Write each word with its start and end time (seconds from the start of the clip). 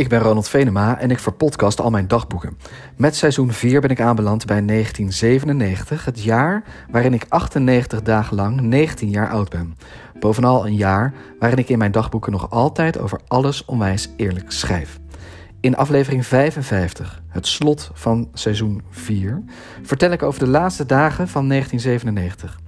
Ik 0.00 0.08
ben 0.08 0.20
Ronald 0.20 0.48
Venema 0.48 0.98
en 0.98 1.10
ik 1.10 1.18
verpodcast 1.18 1.80
al 1.80 1.90
mijn 1.90 2.08
dagboeken. 2.08 2.58
Met 2.96 3.16
seizoen 3.16 3.52
4 3.52 3.80
ben 3.80 3.90
ik 3.90 4.00
aanbeland 4.00 4.46
bij 4.46 4.66
1997, 4.66 6.04
het 6.04 6.22
jaar 6.22 6.62
waarin 6.90 7.14
ik 7.14 7.26
98 7.28 8.02
dagen 8.02 8.36
lang 8.36 8.60
19 8.60 9.10
jaar 9.10 9.30
oud 9.30 9.50
ben. 9.50 9.76
Bovenal 10.20 10.66
een 10.66 10.74
jaar 10.76 11.12
waarin 11.38 11.58
ik 11.58 11.68
in 11.68 11.78
mijn 11.78 11.92
dagboeken 11.92 12.32
nog 12.32 12.50
altijd 12.50 12.98
over 12.98 13.20
alles 13.26 13.64
onwijs 13.64 14.12
eerlijk 14.16 14.52
schrijf. 14.52 14.98
In 15.60 15.76
aflevering 15.76 16.26
55, 16.26 17.22
het 17.28 17.46
slot 17.46 17.90
van 17.92 18.28
seizoen 18.32 18.82
4, 18.90 19.42
vertel 19.82 20.10
ik 20.10 20.22
over 20.22 20.40
de 20.40 20.48
laatste 20.48 20.86
dagen 20.86 21.28
van 21.28 21.48
1997. 21.48 22.60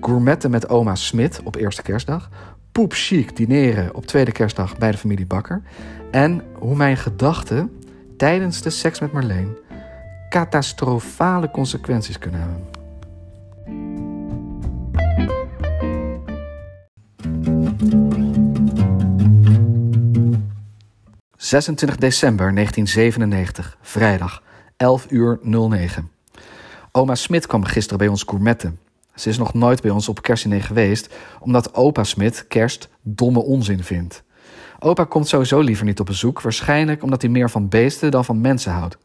Gourmetten 0.00 0.50
met 0.50 0.68
oma 0.68 0.94
Smit 0.94 1.40
op 1.44 1.56
eerste 1.56 1.82
kerstdag, 1.82 2.30
poep 2.72 2.92
chic 2.92 3.36
dineren 3.36 3.94
op 3.94 4.06
tweede 4.06 4.32
kerstdag 4.32 4.78
bij 4.78 4.90
de 4.90 4.98
familie 4.98 5.26
Bakker 5.26 5.62
en 6.14 6.42
hoe 6.58 6.76
mijn 6.76 6.96
gedachten 6.96 7.84
tijdens 8.16 8.62
de 8.62 8.70
seks 8.70 9.00
met 9.00 9.12
Marleen 9.12 9.56
catastrofale 10.28 11.50
consequenties 11.50 12.18
kunnen 12.18 12.40
hebben. 12.40 12.62
...26 21.36 21.98
december 21.98 22.54
1997, 22.54 23.78
vrijdag, 23.80 24.42
11 24.76 25.06
uur 25.10 25.38
09. 25.42 26.10
Oma 26.92 27.14
Smit 27.14 27.46
kwam 27.46 27.64
gisteren 27.64 27.98
bij 27.98 28.08
ons 28.08 28.22
gourmetten. 28.22 28.78
Ze 29.14 29.28
is 29.28 29.38
nog 29.38 29.54
nooit 29.54 29.82
bij 29.82 29.90
ons 29.90 30.08
op 30.08 30.22
kerstdiner 30.22 30.62
geweest... 30.62 31.14
...omdat 31.40 31.74
opa 31.74 32.04
Smit 32.04 32.46
kerst 32.48 32.88
domme 33.02 33.42
onzin 33.42 33.84
vindt. 33.84 34.24
Opa 34.84 35.04
komt 35.04 35.28
sowieso 35.28 35.60
liever 35.60 35.84
niet 35.84 36.00
op 36.00 36.06
bezoek, 36.06 36.40
waarschijnlijk 36.40 37.02
omdat 37.02 37.22
hij 37.22 37.30
meer 37.30 37.50
van 37.50 37.68
beesten 37.68 38.10
dan 38.10 38.24
van 38.24 38.40
mensen 38.40 38.72
houdt. 38.72 38.98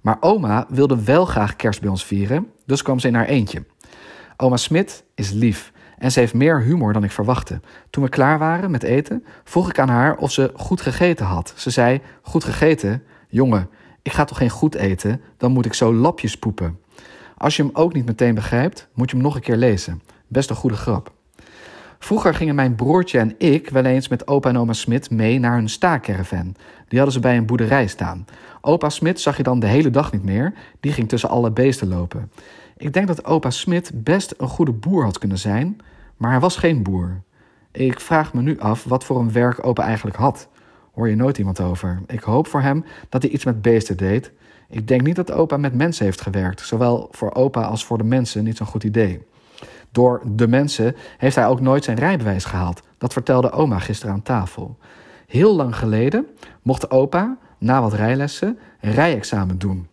Maar 0.00 0.16
oma 0.20 0.66
wilde 0.68 1.04
wel 1.04 1.24
graag 1.24 1.56
kerst 1.56 1.80
bij 1.80 1.90
ons 1.90 2.04
vieren, 2.04 2.50
dus 2.66 2.82
kwam 2.82 2.98
ze 2.98 3.08
in 3.08 3.14
haar 3.14 3.26
eentje. 3.26 3.64
Oma 4.36 4.56
Smit 4.56 5.04
is 5.14 5.30
lief 5.30 5.72
en 5.98 6.12
ze 6.12 6.20
heeft 6.20 6.34
meer 6.34 6.62
humor 6.62 6.92
dan 6.92 7.04
ik 7.04 7.10
verwachtte. 7.10 7.60
Toen 7.90 8.04
we 8.04 8.08
klaar 8.08 8.38
waren 8.38 8.70
met 8.70 8.82
eten, 8.82 9.24
vroeg 9.44 9.68
ik 9.68 9.78
aan 9.78 9.88
haar 9.88 10.16
of 10.16 10.32
ze 10.32 10.52
goed 10.54 10.80
gegeten 10.80 11.26
had. 11.26 11.52
Ze 11.56 11.70
zei: 11.70 12.00
Goed 12.22 12.44
gegeten? 12.44 13.02
Jongen, 13.28 13.68
ik 14.02 14.12
ga 14.12 14.24
toch 14.24 14.38
geen 14.38 14.50
goed 14.50 14.74
eten, 14.74 15.20
dan 15.36 15.52
moet 15.52 15.66
ik 15.66 15.74
zo 15.74 15.94
lapjes 15.94 16.36
poepen. 16.36 16.78
Als 17.36 17.56
je 17.56 17.62
hem 17.62 17.70
ook 17.74 17.92
niet 17.92 18.06
meteen 18.06 18.34
begrijpt, 18.34 18.88
moet 18.94 19.10
je 19.10 19.16
hem 19.16 19.24
nog 19.24 19.34
een 19.34 19.40
keer 19.40 19.56
lezen. 19.56 20.02
Best 20.26 20.50
een 20.50 20.56
goede 20.56 20.76
grap. 20.76 21.12
Vroeger 22.04 22.34
gingen 22.34 22.54
mijn 22.54 22.74
broertje 22.74 23.18
en 23.18 23.34
ik 23.38 23.68
wel 23.68 23.84
eens 23.84 24.08
met 24.08 24.26
opa 24.26 24.48
en 24.48 24.58
oma 24.58 24.72
Smit 24.72 25.10
mee 25.10 25.38
naar 25.38 25.54
hun 25.54 25.68
staakerven. 25.68 26.54
Die 26.88 26.98
hadden 26.98 27.12
ze 27.12 27.20
bij 27.20 27.36
een 27.36 27.46
boerderij 27.46 27.86
staan. 27.86 28.24
Opa 28.60 28.88
Smit 28.88 29.20
zag 29.20 29.36
je 29.36 29.42
dan 29.42 29.60
de 29.60 29.66
hele 29.66 29.90
dag 29.90 30.12
niet 30.12 30.24
meer, 30.24 30.54
die 30.80 30.92
ging 30.92 31.08
tussen 31.08 31.28
alle 31.28 31.50
beesten 31.50 31.88
lopen. 31.88 32.30
Ik 32.76 32.92
denk 32.92 33.06
dat 33.06 33.24
opa 33.24 33.50
Smit 33.50 33.90
best 33.94 34.34
een 34.36 34.48
goede 34.48 34.72
boer 34.72 35.04
had 35.04 35.18
kunnen 35.18 35.38
zijn, 35.38 35.76
maar 36.16 36.30
hij 36.30 36.40
was 36.40 36.56
geen 36.56 36.82
boer. 36.82 37.22
Ik 37.72 38.00
vraag 38.00 38.34
me 38.34 38.42
nu 38.42 38.58
af 38.60 38.84
wat 38.84 39.04
voor 39.04 39.20
een 39.20 39.32
werk 39.32 39.66
opa 39.66 39.82
eigenlijk 39.82 40.16
had. 40.16 40.48
Hoor 40.92 41.08
je 41.08 41.16
nooit 41.16 41.38
iemand 41.38 41.60
over. 41.60 42.02
Ik 42.06 42.22
hoop 42.22 42.46
voor 42.46 42.62
hem 42.62 42.84
dat 43.08 43.22
hij 43.22 43.30
iets 43.30 43.44
met 43.44 43.62
beesten 43.62 43.96
deed. 43.96 44.32
Ik 44.68 44.88
denk 44.88 45.02
niet 45.02 45.16
dat 45.16 45.32
opa 45.32 45.56
met 45.56 45.74
mensen 45.74 46.04
heeft 46.04 46.20
gewerkt. 46.20 46.60
Zowel 46.60 47.08
voor 47.10 47.34
opa 47.34 47.62
als 47.62 47.84
voor 47.84 47.98
de 47.98 48.04
mensen 48.04 48.44
niet 48.44 48.56
zo'n 48.56 48.66
goed 48.66 48.84
idee. 48.84 49.22
Door 49.94 50.22
de 50.26 50.48
mensen 50.48 50.96
heeft 51.18 51.36
hij 51.36 51.46
ook 51.46 51.60
nooit 51.60 51.84
zijn 51.84 51.98
rijbewijs 51.98 52.44
gehaald. 52.44 52.82
Dat 52.98 53.12
vertelde 53.12 53.50
oma 53.50 53.78
gisteren 53.78 54.14
aan 54.14 54.22
tafel. 54.22 54.78
Heel 55.26 55.54
lang 55.54 55.76
geleden 55.76 56.26
mocht 56.62 56.90
opa, 56.90 57.36
na 57.58 57.80
wat 57.80 57.92
rijlessen, 57.92 58.58
een 58.80 58.92
rijexamen 58.92 59.58
doen. 59.58 59.88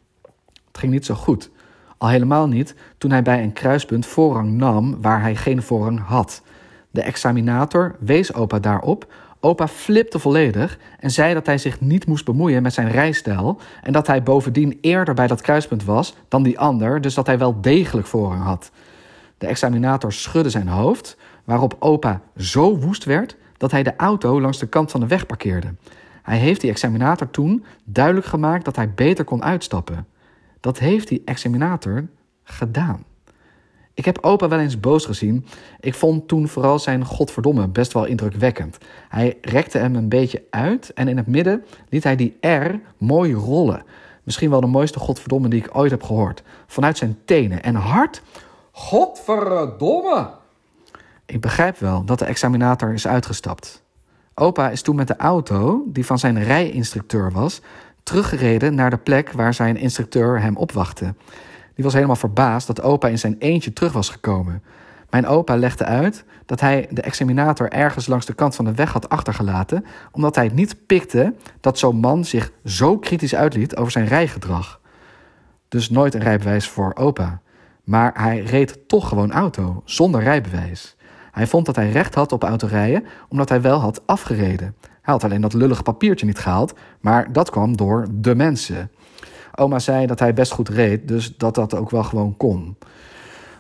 Het 0.67 0.77
ging 0.77 0.91
niet 0.91 1.05
zo 1.05 1.16
goed. 1.16 1.50
Al 1.97 2.09
helemaal 2.09 2.47
niet 2.47 2.75
toen 2.97 3.11
hij 3.11 3.22
bij 3.22 3.44
een 3.44 3.53
kruispunt 3.53 4.06
voorrang 4.06 4.51
nam 4.51 5.01
waar 5.01 5.22
hij 5.22 5.35
geen 5.35 5.61
voorrang 5.61 6.00
had. 6.00 6.41
De 6.91 7.01
examinator 7.01 7.95
wees 8.00 8.34
opa 8.34 8.59
daarop. 8.59 9.13
Opa 9.40 9.67
flipte 9.67 10.19
volledig 10.19 10.78
en 11.00 11.11
zei 11.11 11.34
dat 11.34 11.45
hij 11.45 11.57
zich 11.57 11.81
niet 11.81 12.06
moest 12.06 12.25
bemoeien 12.25 12.63
met 12.63 12.73
zijn 12.73 12.91
rijstijl 12.91 13.59
en 13.84 13.91
dat 13.91 14.07
hij 14.07 14.23
bovendien 14.23 14.78
eerder 14.81 15.13
bij 15.13 15.28
dat 15.28 15.41
kruispunt 15.41 15.84
was 15.84 16.16
dan 16.28 16.44
die 16.44 16.59
ander, 16.59 17.01
dus 17.01 17.13
dat 17.13 17.28
hij 17.28 17.38
wel 17.38 17.61
degelijk 17.61 18.07
voorrang 18.07 18.44
had. 18.44 18.72
De 19.41 19.47
examinator 19.47 20.13
schudde 20.13 20.50
zijn 20.50 20.68
hoofd, 20.68 21.18
waarop 21.44 21.75
opa 21.79 22.22
zo 22.38 22.78
woest 22.78 23.03
werd 23.03 23.35
dat 23.57 23.72
hij 23.72 23.84
de 23.84 23.96
auto 23.96 24.41
langs 24.41 24.59
de 24.59 24.68
kant 24.68 24.91
van 24.91 25.00
de 25.00 25.07
weg 25.07 25.25
parkeerde. 25.25 25.74
Hij 26.24 26.38
heeft 26.38 26.62
die 26.62 26.69
examinator 26.69 27.29
toen 27.29 27.66
duidelijk 27.84 28.25
gemaakt 28.25 28.66
dat 28.66 28.75
hij 28.75 28.94
beter 28.94 29.25
kon 29.25 29.44
uitstappen. 29.44 30.07
Dat 30.59 30.79
heeft 30.79 31.07
die 31.07 31.22
examinator 31.25 32.07
gedaan. 32.44 33.03
Ik 33.94 34.06
heb 34.06 34.18
opa 34.22 34.47
wel 34.47 34.59
eens 34.59 34.79
boos 34.79 35.06
gezien. 35.06 35.46
Ik 35.79 35.94
vond 35.94 36.28
toen 36.28 36.47
vooral 36.47 36.79
zijn 36.79 37.06
godverdomme 37.06 37.68
best 37.68 37.94
wel 37.94 38.06
indrukwekkend. 38.06 38.78
Hij 39.09 39.38
rekte 39.41 39.78
hem 39.78 39.96
een 39.96 40.09
beetje 40.09 40.44
uit 40.50 40.94
en 40.94 41.08
in 41.08 41.18
het 41.18 41.28
midden 41.28 41.63
liet 41.90 42.03
hij 42.03 42.16
die 42.16 42.38
R 42.41 42.79
mooi 42.97 43.34
rollen. 43.34 43.84
Misschien 44.23 44.50
wel 44.50 44.62
de 44.62 44.68
mooiste 44.68 45.00
godverdomme 45.00 45.47
die 45.47 45.63
ik 45.63 45.78
ooit 45.78 45.91
heb 45.91 46.03
gehoord. 46.03 46.44
Vanuit 46.68 46.97
zijn 46.97 47.18
tenen 47.25 47.63
en 47.63 47.75
hard 47.75 48.22
Godverdomme! 48.72 50.30
Ik 51.26 51.42
begrijp 51.42 51.78
wel 51.78 52.04
dat 52.06 52.20
de 52.20 52.26
examinator 52.26 52.94
is 52.94 53.08
uitgestapt. 53.08 53.84
Opa 54.34 54.70
is 54.70 54.82
toen 54.82 54.96
met 54.96 55.08
de 55.08 55.16
auto, 55.16 55.84
die 55.88 56.06
van 56.06 56.20
zijn 56.20 56.44
rijinstructeur 56.44 57.32
was, 57.32 57.62
teruggereden 58.04 58.76
naar 58.76 58.90
de 58.90 58.98
plek 58.98 59.32
waar 59.32 59.54
zijn 59.54 59.78
instructeur 59.78 60.42
hem 60.42 60.58
opwachtte. 60.58 61.14
Die 61.76 61.84
was 61.84 61.94
helemaal 61.94 62.16
verbaasd 62.16 62.68
dat 62.68 62.82
opa 62.82 63.08
in 63.08 63.20
zijn 63.20 63.36
eentje 63.40 63.74
terug 63.74 63.94
was 63.94 64.09
gekomen. 64.09 64.64
Mijn 65.09 65.28
opa 65.28 65.56
legde 65.56 65.86
uit 65.86 66.24
dat 66.46 66.59
hij 66.59 66.88
de 66.90 67.02
examinator 67.02 67.70
ergens 67.70 68.08
langs 68.08 68.26
de 68.26 68.34
kant 68.34 68.56
van 68.56 68.66
de 68.66 68.74
weg 68.74 68.92
had 68.92 69.09
achtergelaten, 69.09 69.86
omdat 70.12 70.36
hij 70.36 70.50
niet 70.53 70.86
pikte 70.86 71.34
dat 71.59 71.80
zo'n 71.80 72.00
man 72.00 72.26
zich 72.26 72.52
zo 72.66 72.98
kritisch 72.98 73.36
uitliet 73.36 73.76
over 73.76 73.92
zijn 73.92 74.08
rijgedrag. 74.08 74.80
Dus 75.68 75.90
nooit 75.90 76.14
een 76.14 76.22
rijbewijs 76.22 76.68
voor 76.68 76.96
opa. 76.96 77.42
Maar 77.84 78.12
hij 78.14 78.40
reed 78.40 78.88
toch 78.88 79.08
gewoon 79.08 79.31
auto, 79.31 79.81
zonder 79.86 80.22
rijbewijs. 80.22 80.96
Hij 81.31 81.47
vond 81.47 81.66
dat 81.66 81.75
hij 81.75 81.92
recht 81.92 82.16
had 82.16 82.31
op 82.31 82.44
autorijden, 82.44 83.06
omdat 83.30 83.50
hij 83.50 83.62
wel 83.62 83.80
had 83.80 84.02
afgereden. 84.06 84.75
Hij 84.81 85.14
had 85.14 85.24
alleen 85.24 85.42
dat 85.42 85.53
lullige 85.53 85.84
papiertje 85.84 86.25
niet 86.25 86.40
gehaald, 86.40 86.74
maar 87.00 87.34
dat 87.34 87.50
kwam 87.50 87.78
door 87.78 88.08
de 88.12 88.36
mensen. 88.36 88.91
Oma 89.56 89.80
zei 89.80 90.06
dat 90.06 90.20
hij 90.20 90.34
best 90.34 90.52
goed 90.52 90.70
reed, 90.70 91.08
dus 91.08 91.38
dat 91.38 91.56
dat 91.56 91.75
ook 91.75 91.90
wel 91.90 92.03
gewoon 92.03 92.38
kon. 92.38 92.78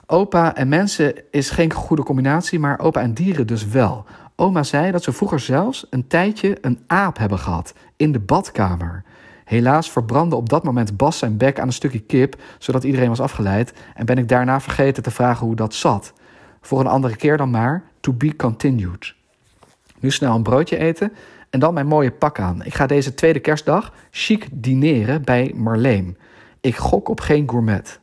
Opa 0.05 0.55
en 0.55 0.67
mensen 0.67 1.13
is 1.31 1.49
geen 1.49 1.73
goede 1.73 2.03
combinatie, 2.03 2.59
maar 2.59 2.79
opa 2.79 3.01
en 3.01 3.13
dieren 3.13 3.47
dus 3.47 3.67
wel. 3.67 4.05
Oma 4.35 4.63
zei 4.63 4.91
dat 4.91 5.03
ze 5.03 5.11
vroeger 5.11 5.39
zelfs 5.39 5.87
een 5.89 6.07
tijdje 6.07 6.57
een 6.61 6.79
aap 6.87 7.17
hebben 7.17 7.39
gehad 7.39 7.73
in 7.95 8.11
de 8.11 8.19
badkamer. 8.19 9.03
Helaas 9.51 9.91
verbrandde 9.91 10.35
op 10.35 10.49
dat 10.49 10.63
moment 10.63 10.97
Bas 10.97 11.17
zijn 11.17 11.37
bek 11.37 11.59
aan 11.59 11.67
een 11.67 11.73
stukje 11.73 11.99
kip, 11.99 12.35
zodat 12.57 12.83
iedereen 12.83 13.09
was 13.09 13.19
afgeleid, 13.19 13.73
en 13.95 14.05
ben 14.05 14.17
ik 14.17 14.29
daarna 14.29 14.61
vergeten 14.61 15.03
te 15.03 15.11
vragen 15.11 15.45
hoe 15.45 15.55
dat 15.55 15.73
zat. 15.73 16.13
Voor 16.61 16.79
een 16.79 16.87
andere 16.87 17.15
keer 17.15 17.37
dan 17.37 17.49
maar, 17.49 17.83
to 17.99 18.13
be 18.13 18.35
continued. 18.35 19.15
Nu 19.99 20.11
snel 20.11 20.35
een 20.35 20.43
broodje 20.43 20.77
eten 20.77 21.13
en 21.49 21.59
dan 21.59 21.73
mijn 21.73 21.87
mooie 21.87 22.11
pak 22.11 22.39
aan. 22.39 22.63
Ik 22.63 22.73
ga 22.73 22.85
deze 22.85 23.13
tweede 23.13 23.39
kerstdag 23.39 23.93
chic 24.11 24.47
dineren 24.51 25.23
bij 25.23 25.51
Marleen. 25.55 26.17
Ik 26.61 26.75
gok 26.75 27.09
op 27.09 27.19
geen 27.19 27.49
gourmet. 27.49 27.99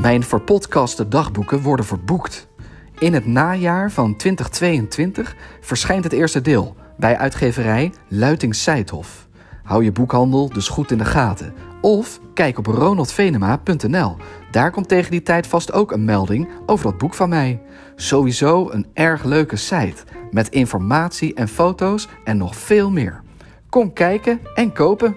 Mijn 0.00 0.22
verpodcaste 0.22 1.08
dagboeken 1.08 1.60
worden 1.62 1.84
verboekt. 1.84 2.48
In 2.98 3.14
het 3.14 3.26
najaar 3.26 3.90
van 3.90 4.16
2022 4.16 5.36
verschijnt 5.60 6.04
het 6.04 6.12
eerste 6.12 6.40
deel 6.40 6.76
bij 6.96 7.16
uitgeverij 7.16 7.92
Luiting 8.08 8.54
Seithof. 8.54 9.28
Hou 9.62 9.84
je 9.84 9.92
boekhandel 9.92 10.48
dus 10.48 10.68
goed 10.68 10.90
in 10.90 10.98
de 10.98 11.04
gaten. 11.04 11.54
Of 11.80 12.20
kijk 12.34 12.58
op 12.58 12.66
ronaldvenema.nl. 12.66 14.16
Daar 14.50 14.70
komt 14.70 14.88
tegen 14.88 15.10
die 15.10 15.22
tijd 15.22 15.46
vast 15.46 15.72
ook 15.72 15.92
een 15.92 16.04
melding 16.04 16.48
over 16.66 16.84
dat 16.84 16.98
boek 16.98 17.14
van 17.14 17.28
mij. 17.28 17.62
Sowieso 17.96 18.70
een 18.70 18.86
erg 18.94 19.24
leuke 19.24 19.56
site 19.56 20.02
met 20.30 20.48
informatie 20.48 21.34
en 21.34 21.48
foto's 21.48 22.08
en 22.24 22.36
nog 22.36 22.56
veel 22.56 22.90
meer. 22.90 23.22
Kom 23.68 23.92
kijken 23.92 24.40
en 24.54 24.72
kopen. 24.72 25.16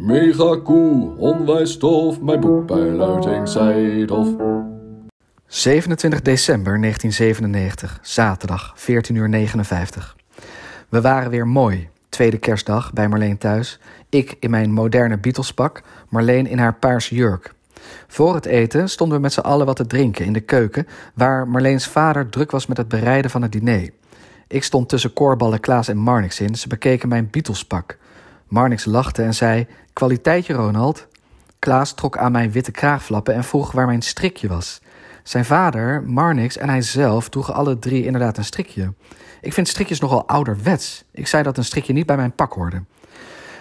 Mega 0.00 0.60
cool, 0.64 1.14
onwijs 1.16 1.76
tof, 1.76 2.20
mijn 2.20 2.40
boek 2.40 2.66
bij 2.66 2.90
Luiting 2.90 3.48
Seidhof. 3.48 4.28
27 5.46 6.22
december 6.22 6.80
1997, 6.80 7.98
zaterdag, 8.02 8.72
14 8.76 9.14
uur 9.14 9.28
59. 9.28 10.16
We 10.88 11.00
waren 11.00 11.30
weer 11.30 11.46
mooi, 11.46 11.88
tweede 12.08 12.38
kerstdag 12.38 12.92
bij 12.92 13.08
Marleen 13.08 13.38
thuis. 13.38 13.80
Ik 14.08 14.36
in 14.40 14.50
mijn 14.50 14.72
moderne 14.72 15.18
Beatlespak, 15.18 15.82
Marleen 16.08 16.46
in 16.46 16.58
haar 16.58 16.74
paarse 16.74 17.14
jurk. 17.14 17.54
Voor 18.06 18.34
het 18.34 18.46
eten 18.46 18.88
stonden 18.88 19.16
we 19.16 19.22
met 19.22 19.32
z'n 19.32 19.40
allen 19.40 19.66
wat 19.66 19.76
te 19.76 19.86
drinken 19.86 20.24
in 20.24 20.32
de 20.32 20.40
keuken, 20.40 20.86
waar 21.14 21.48
Marleens 21.48 21.86
vader 21.86 22.28
druk 22.28 22.50
was 22.50 22.66
met 22.66 22.76
het 22.76 22.88
bereiden 22.88 23.30
van 23.30 23.42
het 23.42 23.52
diner. 23.52 23.90
Ik 24.48 24.64
stond 24.64 24.88
tussen 24.88 25.12
koorballen 25.12 25.60
Klaas 25.60 25.88
en 25.88 25.96
Marnix 25.96 26.40
in. 26.40 26.54
Ze 26.54 26.68
bekeken 26.68 27.08
mijn 27.08 27.28
Beatlespak. 27.30 27.98
Marnix 28.48 28.84
lachte 28.84 29.22
en 29.22 29.34
zei: 29.34 29.66
Kwaliteitje, 29.92 30.52
Ronald. 30.52 31.06
Klaas 31.58 31.92
trok 31.94 32.16
aan 32.16 32.32
mijn 32.32 32.50
witte 32.50 32.70
kraagflappen 32.70 33.34
en 33.34 33.44
vroeg 33.44 33.72
waar 33.72 33.86
mijn 33.86 34.02
strikje 34.02 34.48
was. 34.48 34.80
Zijn 35.22 35.44
vader, 35.44 36.02
Marnix 36.02 36.56
en 36.56 36.68
hij 36.68 36.82
zelf 36.82 37.28
droegen 37.28 37.54
alle 37.54 37.78
drie 37.78 38.04
inderdaad 38.04 38.36
een 38.36 38.44
strikje. 38.44 38.92
Ik 39.40 39.52
vind 39.52 39.68
strikjes 39.68 40.00
nogal 40.00 40.28
ouderwets. 40.28 41.04
Ik 41.12 41.26
zei 41.26 41.42
dat 41.42 41.56
een 41.56 41.64
strikje 41.64 41.92
niet 41.92 42.06
bij 42.06 42.16
mijn 42.16 42.34
pak 42.34 42.52
hoorde. 42.52 42.82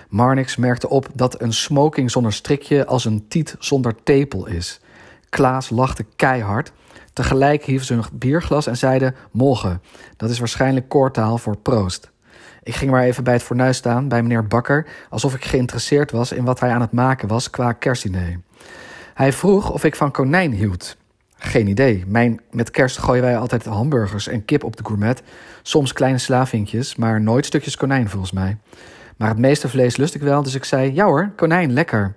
Marnix 0.10 0.56
merkte 0.56 0.89
op 0.89 1.07
dat 1.13 1.42
een 1.42 1.54
smoking 1.54 2.12
zonder 2.12 2.34
strikje 2.34 2.86
als 2.86 3.06
een 3.06 3.28
tiet 3.28 3.56
zonder 3.60 3.95
tepel 4.04 4.45
is. 4.45 4.80
Klaas 5.30 5.69
lachte 5.69 6.06
keihard. 6.16 6.72
Tegelijk 7.13 7.63
hief 7.63 7.84
ze 7.84 7.94
een 7.94 8.04
bierglas 8.13 8.68
en 8.68 8.78
zeide 8.78 9.13
morgen. 9.31 9.81
Dat 10.18 10.30
is 10.30 10.39
waarschijnlijk 10.39 10.89
koortaal 10.89 11.38
voor 11.38 11.57
proost. 11.57 12.12
Ik 12.68 12.75
ging 12.75 12.92
maar 12.92 13.04
even 13.04 13.24
bij 13.24 13.34
het 13.34 13.44
fornuis 13.44 13.78
staan, 13.78 14.08
bij 14.08 14.22
meneer 14.22 14.48
Bakker, 14.48 14.88
alsof 15.10 15.36
ik 15.36 15.46
geïnteresseerd 15.46 16.12
was 16.12 16.31
in 16.31 16.44
wat 16.44 16.60
hij 16.60 16.69
aan 16.69 16.81
het 16.81 16.92
maken 16.92 17.28
was 17.28 17.50
qua 17.50 17.72
kerstdiner. 17.72 18.40
Hij 19.14 19.34
vroeg 19.34 19.72
of 19.72 19.84
ik 19.84 19.96
van 19.96 20.12
konijn 20.12 20.52
hield. 20.52 20.98
Geen 21.38 21.68
idee. 21.68 22.04
Mijn, 22.08 22.42
met 22.52 22.72
kerst 22.72 22.98
gooien 22.98 23.24
wij 23.24 23.38
altijd 23.38 23.66
hamburgers 23.66 24.28
en 24.28 24.46
kip 24.46 24.64
op 24.64 24.75
de 24.75 24.86
gourmet. 24.86 25.24
Soms 25.62 25.94
kleine 25.94 26.18
slavinkjes, 26.18 26.96
maar 26.96 27.22
nooit 27.22 27.46
stukjes 27.46 27.78
konijn 27.78 28.10
volgens 28.10 28.31
mij. 28.31 28.58
Maar 29.18 29.30
het 29.30 29.38
meeste 29.38 29.70
vlees 29.70 29.98
lust 29.98 30.16
ik 30.16 30.22
wel, 30.22 30.44
dus 30.44 30.56
ik 30.56 30.63
zei: 30.63 30.94
Ja 30.94 31.06
hoor, 31.06 31.31
konijn, 31.36 31.74
lekker. 31.74 32.16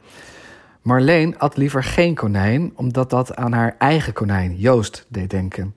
Marleen 0.82 1.38
at 1.38 1.56
liever 1.56 1.84
geen 1.84 2.14
konijn, 2.14 2.72
omdat 2.74 3.10
dat 3.10 3.36
aan 3.36 3.52
haar 3.52 3.74
eigen 3.78 4.12
konijn, 4.12 4.56
Joost, 4.56 5.06
deed 5.08 5.30
denken. 5.30 5.74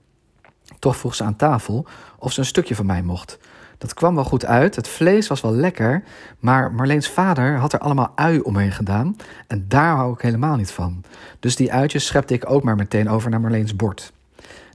Toch 0.80 0.98
vroeg 0.98 1.16
ze 1.16 1.24
aan 1.24 1.36
tafel 1.36 1.86
of 2.18 2.32
ze 2.32 2.40
een 2.40 2.46
stukje 2.46 2.76
van 2.76 2.86
mij 2.86 3.02
mocht. 3.02 3.40
Dat 3.84 3.94
kwam 3.94 4.16
wel 4.16 4.24
goed 4.24 4.46
uit, 4.46 4.76
het 4.76 4.88
vlees 4.88 5.28
was 5.28 5.42
wel 5.42 5.54
lekker, 5.54 6.04
maar 6.40 6.72
Marleens 6.72 7.10
vader 7.10 7.58
had 7.58 7.74
er 7.74 7.80
allemaal 7.80 8.12
ui 8.16 8.40
omheen 8.40 8.72
gedaan 8.72 9.16
en 9.48 9.66
daar 9.68 9.96
hou 9.96 10.14
ik 10.14 10.22
helemaal 10.22 10.56
niet 10.56 10.72
van. 10.72 11.04
Dus 11.40 11.56
die 11.56 11.74
uitjes 11.74 12.06
schepte 12.06 12.34
ik 12.34 12.50
ook 12.50 12.64
maar 12.64 12.76
meteen 12.76 13.10
over 13.10 13.30
naar 13.30 13.42
Marleens 13.42 13.76
bord. 13.76 14.14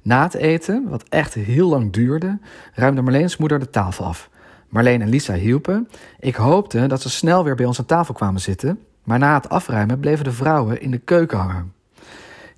Na 0.02 0.22
het 0.22 0.34
eten, 0.34 0.88
wat 0.88 1.04
echt 1.08 1.34
heel 1.34 1.68
lang 1.68 1.92
duurde, 1.92 2.38
ruimde 2.74 3.02
Marleens 3.02 3.36
moeder 3.36 3.58
de 3.58 3.70
tafel 3.70 4.04
af. 4.04 4.30
Marleen 4.68 5.02
en 5.02 5.08
Lisa 5.08 5.34
hielpen. 5.34 5.88
Ik 6.18 6.34
hoopte 6.34 6.86
dat 6.86 7.02
ze 7.02 7.10
snel 7.10 7.44
weer 7.44 7.54
bij 7.54 7.66
ons 7.66 7.78
aan 7.78 7.84
tafel 7.84 8.14
kwamen 8.14 8.40
zitten, 8.40 8.80
maar 9.04 9.18
na 9.18 9.34
het 9.34 9.48
afruimen 9.48 10.00
bleven 10.00 10.24
de 10.24 10.32
vrouwen 10.32 10.80
in 10.80 10.90
de 10.90 10.98
keuken 10.98 11.38
hangen. 11.38 11.72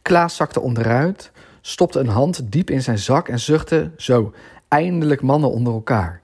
Klaas 0.02 0.36
zakte 0.36 0.60
onderuit, 0.60 1.32
stopte 1.60 1.98
een 1.98 2.08
hand 2.08 2.52
diep 2.52 2.70
in 2.70 2.82
zijn 2.82 2.98
zak 2.98 3.28
en 3.28 3.40
zuchtte: 3.40 3.90
Zo, 3.96 4.34
eindelijk 4.68 5.22
mannen 5.22 5.50
onder 5.50 5.72
elkaar. 5.72 6.19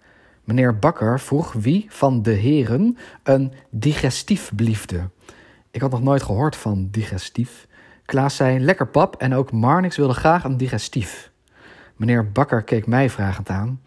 Meneer 0.47 0.79
Bakker 0.79 1.21
vroeg 1.21 1.53
wie 1.53 1.87
van 1.89 2.23
de 2.23 2.31
heren 2.31 2.99
een 3.23 3.53
digestief 3.71 4.53
bliefde. 4.55 5.09
Ik 5.71 5.81
had 5.81 5.91
nog 5.91 6.03
nooit 6.03 6.23
gehoord 6.23 6.57
van 6.57 6.89
digestief. 6.91 7.67
Klaas 8.05 8.37
zei: 8.37 8.61
Lekker 8.61 8.87
pap, 8.87 9.17
en 9.17 9.35
ook 9.35 9.53
Marnix 9.53 9.97
wilde 9.97 10.15
graag 10.15 10.45
een 10.45 10.57
digestief. 10.57 11.31
Meneer 11.97 12.33
Bakker 12.33 12.63
keek 12.63 12.87
mij 12.87 13.11
vragend 13.11 13.49
aan. 13.49 13.81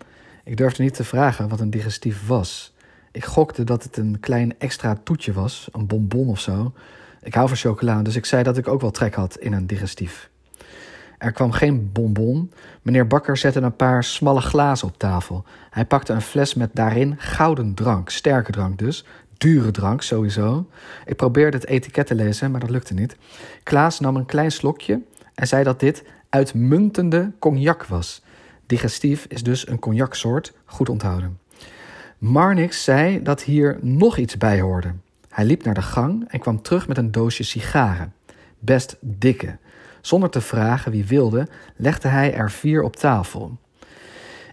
Ik 0.43 0.57
durfde 0.57 0.83
niet 0.83 0.93
te 0.93 1.03
vragen 1.03 1.49
wat 1.49 1.59
een 1.59 1.69
digestief 1.69 2.27
was. 2.27 2.75
Ik 3.11 3.25
gokte 3.25 3.63
dat 3.63 3.83
het 3.83 3.97
een 3.97 4.19
klein 4.19 4.59
extra 4.59 4.97
toetje 5.03 5.33
was, 5.33 5.69
een 5.71 5.87
bonbon 5.87 6.27
of 6.27 6.39
zo. 6.39 6.73
Ik 7.21 7.33
hou 7.33 7.47
van 7.47 7.57
chocola, 7.57 8.01
dus 8.01 8.15
ik 8.15 8.25
zei 8.25 8.43
dat 8.43 8.57
ik 8.57 8.67
ook 8.67 8.81
wel 8.81 8.91
trek 8.91 9.13
had 9.13 9.37
in 9.37 9.53
een 9.53 9.67
digestief. 9.67 10.29
Er 11.19 11.31
kwam 11.31 11.51
geen 11.51 11.91
bonbon. 11.91 12.51
Meneer 12.81 13.07
Bakker 13.07 13.37
zette 13.37 13.59
een 13.59 13.75
paar 13.75 14.03
smalle 14.03 14.41
glazen 14.41 14.87
op 14.87 14.97
tafel. 14.97 15.43
Hij 15.69 15.85
pakte 15.85 16.13
een 16.13 16.21
fles 16.21 16.53
met 16.53 16.69
daarin 16.73 17.15
gouden 17.17 17.73
drank, 17.73 18.09
sterke 18.09 18.51
drank 18.51 18.77
dus. 18.77 19.05
Dure 19.37 19.71
drank 19.71 20.01
sowieso. 20.01 20.69
Ik 21.05 21.15
probeerde 21.15 21.57
het 21.57 21.65
etiket 21.65 22.07
te 22.07 22.15
lezen, 22.15 22.51
maar 22.51 22.59
dat 22.59 22.69
lukte 22.69 22.93
niet. 22.93 23.17
Klaas 23.63 23.99
nam 23.99 24.15
een 24.15 24.25
klein 24.25 24.51
slokje 24.51 25.01
en 25.35 25.47
zei 25.47 25.63
dat 25.63 25.79
dit 25.79 26.03
uitmuntende 26.29 27.31
cognac 27.39 27.85
was. 27.85 28.21
Digestief 28.65 29.25
is 29.25 29.43
dus 29.43 29.67
een 29.67 29.79
cognacsoort, 29.79 30.53
goed 30.65 30.89
onthouden. 30.89 31.39
Marnix 32.17 32.83
zei 32.83 33.23
dat 33.23 33.41
hier 33.41 33.77
nog 33.81 34.17
iets 34.17 34.37
bij 34.37 34.61
hoorde. 34.61 34.93
Hij 35.29 35.45
liep 35.45 35.63
naar 35.63 35.73
de 35.73 35.81
gang 35.81 36.25
en 36.27 36.39
kwam 36.39 36.61
terug 36.61 36.87
met 36.87 36.97
een 36.97 37.11
doosje 37.11 37.43
sigaren. 37.43 38.13
Best 38.59 38.97
dikke. 38.99 39.57
Zonder 40.01 40.29
te 40.29 40.41
vragen 40.41 40.91
wie 40.91 41.05
wilde, 41.05 41.47
legde 41.75 42.07
hij 42.07 42.33
er 42.33 42.51
vier 42.51 42.81
op 42.81 42.95
tafel. 42.95 43.57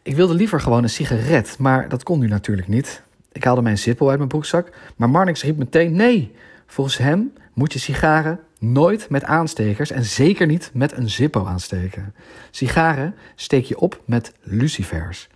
Ik 0.02 0.16
wilde 0.16 0.34
liever 0.34 0.60
gewoon 0.60 0.82
een 0.82 0.90
sigaret, 0.90 1.56
maar 1.58 1.88
dat 1.88 2.02
kon 2.02 2.18
nu 2.18 2.28
natuurlijk 2.28 2.68
niet. 2.68 3.02
Ik 3.32 3.44
haalde 3.44 3.62
mijn 3.62 3.78
zippel 3.78 4.08
uit 4.08 4.16
mijn 4.16 4.28
broekzak, 4.28 4.70
maar 4.96 5.10
Marnix 5.10 5.42
riep 5.42 5.56
meteen 5.56 5.92
nee. 5.92 6.34
Volgens 6.66 6.98
hem 6.98 7.32
moet 7.52 7.72
je 7.72 7.78
sigaren 7.78 8.40
nooit 8.58 9.10
met 9.10 9.24
aanstekers 9.24 9.90
en 9.90 10.04
zeker 10.04 10.46
niet 10.46 10.70
met 10.72 10.96
een 10.96 11.10
zippo 11.10 11.44
aansteken. 11.44 12.14
Sigaren 12.50 13.14
steek 13.34 13.64
je 13.64 13.78
op 13.78 14.00
met 14.04 14.32
lucifers. 14.42 15.28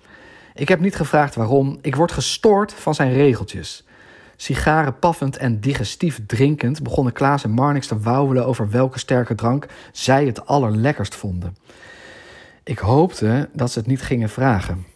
Ik 0.54 0.68
heb 0.68 0.80
niet 0.80 0.96
gevraagd 0.96 1.34
waarom, 1.34 1.78
ik 1.82 1.96
word 1.96 2.12
gestoord 2.12 2.72
van 2.72 2.94
zijn 2.94 3.12
regeltjes. 3.12 3.84
Sigaren 4.40 4.98
paffend 4.98 5.36
en 5.36 5.60
digestief 5.60 6.20
drinkend 6.26 6.82
begonnen 6.82 7.12
Klaas 7.12 7.44
en 7.44 7.50
Marnix 7.50 7.86
te 7.86 7.98
wauwelen 7.98 8.46
over 8.46 8.70
welke 8.70 8.98
sterke 8.98 9.34
drank 9.34 9.66
zij 9.92 10.26
het 10.26 10.46
allerlekkerst 10.46 11.14
vonden. 11.14 11.56
Ik 12.64 12.78
hoopte 12.78 13.48
dat 13.52 13.70
ze 13.70 13.78
het 13.78 13.88
niet 13.88 14.02
gingen 14.02 14.28
vragen. 14.28 14.86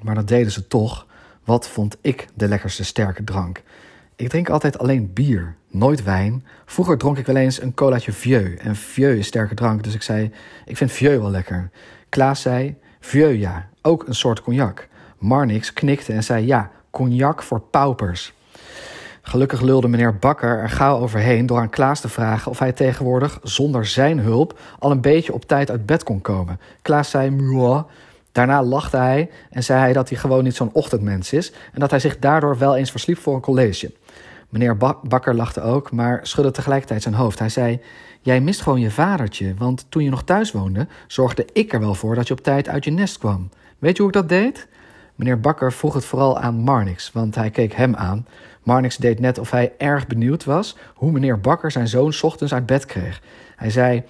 Maar 0.00 0.14
dat 0.14 0.28
deden 0.28 0.52
ze 0.52 0.66
toch. 0.66 1.06
Wat 1.44 1.68
vond 1.68 1.96
ik 2.00 2.28
de 2.34 2.48
lekkerste 2.48 2.84
sterke 2.84 3.24
drank? 3.24 3.62
Ik 4.16 4.28
drink 4.28 4.48
altijd 4.48 4.78
alleen 4.78 5.12
bier, 5.12 5.56
nooit 5.70 6.02
wijn. 6.02 6.44
Vroeger 6.64 6.98
dronk 6.98 7.18
ik 7.18 7.26
wel 7.26 7.36
eens 7.36 7.62
een 7.62 7.74
colaatje 7.74 8.12
vieux. 8.12 8.62
En 8.62 8.76
vieux 8.76 9.18
is 9.18 9.26
sterke 9.26 9.54
drank, 9.54 9.82
dus 9.82 9.94
ik 9.94 10.02
zei, 10.02 10.32
ik 10.64 10.76
vind 10.76 10.92
vieux 10.92 11.20
wel 11.20 11.30
lekker. 11.30 11.70
Klaas 12.08 12.40
zei, 12.40 12.76
vieux 13.00 13.40
ja, 13.40 13.68
ook 13.82 14.06
een 14.06 14.14
soort 14.14 14.42
cognac. 14.42 14.88
Marnix 15.18 15.72
knikte 15.72 16.12
en 16.12 16.24
zei, 16.24 16.46
ja, 16.46 16.70
cognac 16.90 17.42
voor 17.42 17.60
paupers. 17.60 18.32
Gelukkig 19.22 19.60
lulde 19.60 19.88
meneer 19.88 20.16
Bakker 20.16 20.58
er 20.58 20.70
gauw 20.70 20.98
overheen 20.98 21.46
door 21.46 21.58
aan 21.58 21.70
Klaas 21.70 22.00
te 22.00 22.08
vragen 22.08 22.50
of 22.50 22.58
hij 22.58 22.72
tegenwoordig 22.72 23.38
zonder 23.42 23.86
zijn 23.86 24.18
hulp 24.18 24.58
al 24.78 24.90
een 24.90 25.00
beetje 25.00 25.32
op 25.32 25.44
tijd 25.44 25.70
uit 25.70 25.86
bed 25.86 26.02
kon 26.02 26.20
komen. 26.20 26.60
Klaas 26.82 27.10
zei, 27.10 27.30
Mwah. 27.30 27.82
Daarna 28.32 28.62
lachte 28.62 28.96
hij 28.96 29.30
en 29.50 29.64
zei 29.64 29.80
hij 29.80 29.92
dat 29.92 30.08
hij 30.08 30.18
gewoon 30.18 30.44
niet 30.44 30.56
zo'n 30.56 30.72
ochtendmens 30.72 31.32
is 31.32 31.52
en 31.72 31.80
dat 31.80 31.90
hij 31.90 32.00
zich 32.00 32.18
daardoor 32.18 32.58
wel 32.58 32.76
eens 32.76 32.90
versliep 32.90 33.18
voor 33.18 33.34
een 33.34 33.40
college. 33.40 33.92
Meneer 34.48 34.76
Bakker 35.02 35.34
lachte 35.34 35.60
ook, 35.60 35.92
maar 35.92 36.20
schudde 36.22 36.50
tegelijkertijd 36.50 37.02
zijn 37.02 37.14
hoofd. 37.14 37.38
Hij 37.38 37.48
zei: 37.48 37.80
Jij 38.20 38.40
mist 38.40 38.60
gewoon 38.60 38.80
je 38.80 38.90
vadertje, 38.90 39.54
want 39.58 39.86
toen 39.88 40.04
je 40.04 40.10
nog 40.10 40.22
thuis 40.22 40.52
woonde, 40.52 40.86
zorgde 41.06 41.46
ik 41.52 41.72
er 41.72 41.80
wel 41.80 41.94
voor 41.94 42.14
dat 42.14 42.28
je 42.28 42.34
op 42.34 42.40
tijd 42.40 42.68
uit 42.68 42.84
je 42.84 42.90
nest 42.90 43.18
kwam. 43.18 43.48
Weet 43.78 43.96
je 43.96 44.02
hoe 44.02 44.10
ik 44.10 44.16
dat 44.16 44.28
deed? 44.28 44.68
Meneer 45.14 45.40
Bakker 45.40 45.72
vroeg 45.72 45.94
het 45.94 46.04
vooral 46.04 46.38
aan 46.38 46.54
Marnix, 46.54 47.12
want 47.12 47.34
hij 47.34 47.50
keek 47.50 47.72
hem 47.72 47.94
aan. 47.94 48.26
Marnix 48.62 48.96
deed 48.96 49.20
net 49.20 49.38
of 49.38 49.50
hij 49.50 49.72
erg 49.78 50.06
benieuwd 50.06 50.44
was 50.44 50.76
hoe 50.94 51.12
meneer 51.12 51.40
Bakker 51.40 51.70
zijn 51.70 51.88
zoon 51.88 52.12
ochtends 52.22 52.54
uit 52.54 52.66
bed 52.66 52.86
kreeg. 52.86 53.22
Hij 53.56 53.70
zei: 53.70 54.02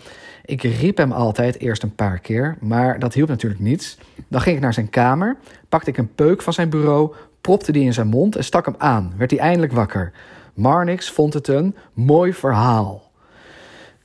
Ik 0.45 0.63
riep 0.63 0.97
hem 0.97 1.13
altijd 1.13 1.59
eerst 1.59 1.83
een 1.83 1.95
paar 1.95 2.19
keer, 2.19 2.57
maar 2.61 2.99
dat 2.99 3.15
hielp 3.15 3.29
natuurlijk 3.29 3.61
niets. 3.61 3.99
Dan 4.29 4.41
ging 4.41 4.57
ik 4.57 4.63
naar 4.63 4.75
zijn 4.75 4.91
kamer, 4.91 5.37
pakte 5.69 5.91
ik 5.91 5.99
een 5.99 6.15
peuk 6.15 6.43
van 6.43 6.53
zijn 6.53 6.71
bureau, 6.71 7.15
propte 7.41 7.73
die 7.73 7.85
in 7.85 7.95
zijn 7.95 8.07
mond 8.07 8.37
en 8.37 8.45
stak 8.45 8.65
hem 8.65 8.75
aan. 8.79 9.13
Werd 9.17 9.31
hij 9.31 9.41
eindelijk 9.41 9.73
wakker. 9.73 10.13
Marnix 10.55 11.11
vond 11.11 11.35
het 11.35 11.49
een 11.49 11.77
mooi 11.93 12.33
verhaal. 12.33 13.12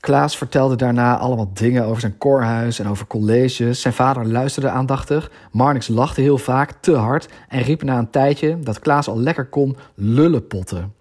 Klaas 0.08 0.38
vertelde 0.38 0.76
daarna 0.76 1.18
allemaal 1.18 1.50
dingen 1.54 1.86
over 1.86 2.00
zijn 2.00 2.18
koorhuis 2.18 2.80
en 2.80 2.88
over 2.88 3.08
colleges. 3.08 3.82
Zijn 3.82 3.94
vader 3.94 4.28
luisterde 4.28 4.70
aandachtig. 4.70 5.32
Marnix 5.52 5.88
lachte 5.88 6.22
heel 6.22 6.38
vaak, 6.38 6.74
te 6.80 6.96
hard, 6.96 7.28
en 7.50 7.62
riep 7.62 7.84
na 7.84 7.98
een 7.98 8.10
tijdje 8.10 8.60
dat 8.60 8.80
Klaas 8.80 9.08
al 9.08 9.20
lekker 9.20 9.46
kon 9.46 9.78
lullenpotten. 9.94 10.94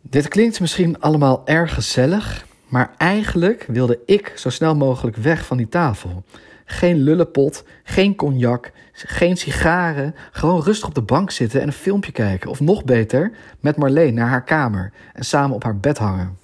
Dit 0.00 0.28
klinkt 0.28 0.60
misschien 0.60 1.00
allemaal 1.00 1.42
erg 1.44 1.74
gezellig, 1.74 2.46
maar 2.68 2.90
eigenlijk 2.96 3.66
wilde 3.68 3.98
ik 4.06 4.32
zo 4.36 4.50
snel 4.50 4.74
mogelijk 4.74 5.16
weg 5.16 5.46
van 5.46 5.56
die 5.56 5.68
tafel. 5.68 6.22
Geen 6.64 6.96
lullenpot, 6.96 7.64
geen 7.84 8.14
cognac, 8.14 8.72
geen 8.92 9.36
sigaren. 9.36 10.14
Gewoon 10.30 10.62
rustig 10.62 10.88
op 10.88 10.94
de 10.94 11.02
bank 11.02 11.30
zitten 11.30 11.60
en 11.60 11.66
een 11.66 11.72
filmpje 11.72 12.12
kijken. 12.12 12.50
Of 12.50 12.60
nog 12.60 12.84
beter, 12.84 13.32
met 13.60 13.76
Marleen 13.76 14.14
naar 14.14 14.28
haar 14.28 14.44
kamer 14.44 14.92
en 15.12 15.24
samen 15.24 15.56
op 15.56 15.64
haar 15.64 15.78
bed 15.78 15.98
hangen. 15.98 16.38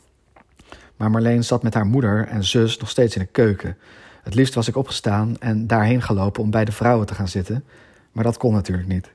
Maar 0.96 1.10
Marleen 1.10 1.44
zat 1.44 1.62
met 1.62 1.74
haar 1.74 1.86
moeder 1.86 2.26
en 2.28 2.44
zus 2.44 2.78
nog 2.78 2.88
steeds 2.88 3.16
in 3.16 3.20
de 3.20 3.28
keuken. 3.32 3.76
Het 4.22 4.34
liefst 4.34 4.54
was 4.54 4.68
ik 4.68 4.76
opgestaan 4.76 5.36
en 5.38 5.66
daarheen 5.66 6.02
gelopen 6.02 6.42
om 6.42 6.50
bij 6.50 6.64
de 6.64 6.72
vrouwen 6.72 7.06
te 7.06 7.14
gaan 7.14 7.28
zitten. 7.28 7.64
Maar 8.12 8.24
dat 8.24 8.36
kon 8.36 8.52
natuurlijk 8.52 8.88
niet. 8.88 9.10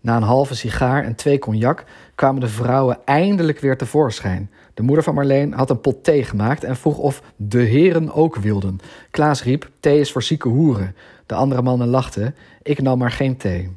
Na 0.00 0.16
een 0.16 0.22
halve 0.22 0.54
sigaar 0.54 1.04
en 1.04 1.14
twee 1.14 1.38
cognac 1.38 1.84
kwamen 2.14 2.40
de 2.40 2.48
vrouwen 2.48 2.98
eindelijk 3.04 3.60
weer 3.60 3.76
tevoorschijn. 3.76 4.50
De 4.74 4.82
moeder 4.82 5.04
van 5.04 5.14
Marleen 5.14 5.52
had 5.52 5.70
een 5.70 5.80
pot 5.80 6.04
thee 6.04 6.24
gemaakt 6.24 6.64
en 6.64 6.76
vroeg 6.76 6.98
of 6.98 7.22
de 7.36 7.58
heren 7.58 8.12
ook 8.12 8.36
wilden. 8.36 8.78
Klaas 9.10 9.42
riep: 9.42 9.70
Thee 9.80 10.00
is 10.00 10.12
voor 10.12 10.22
zieke 10.22 10.48
hoeren. 10.48 10.94
De 11.26 11.34
andere 11.34 11.62
mannen 11.62 11.88
lachten. 11.88 12.34
Ik 12.62 12.82
nam 12.82 12.98
maar 12.98 13.10
geen 13.10 13.36
thee. 13.36 13.70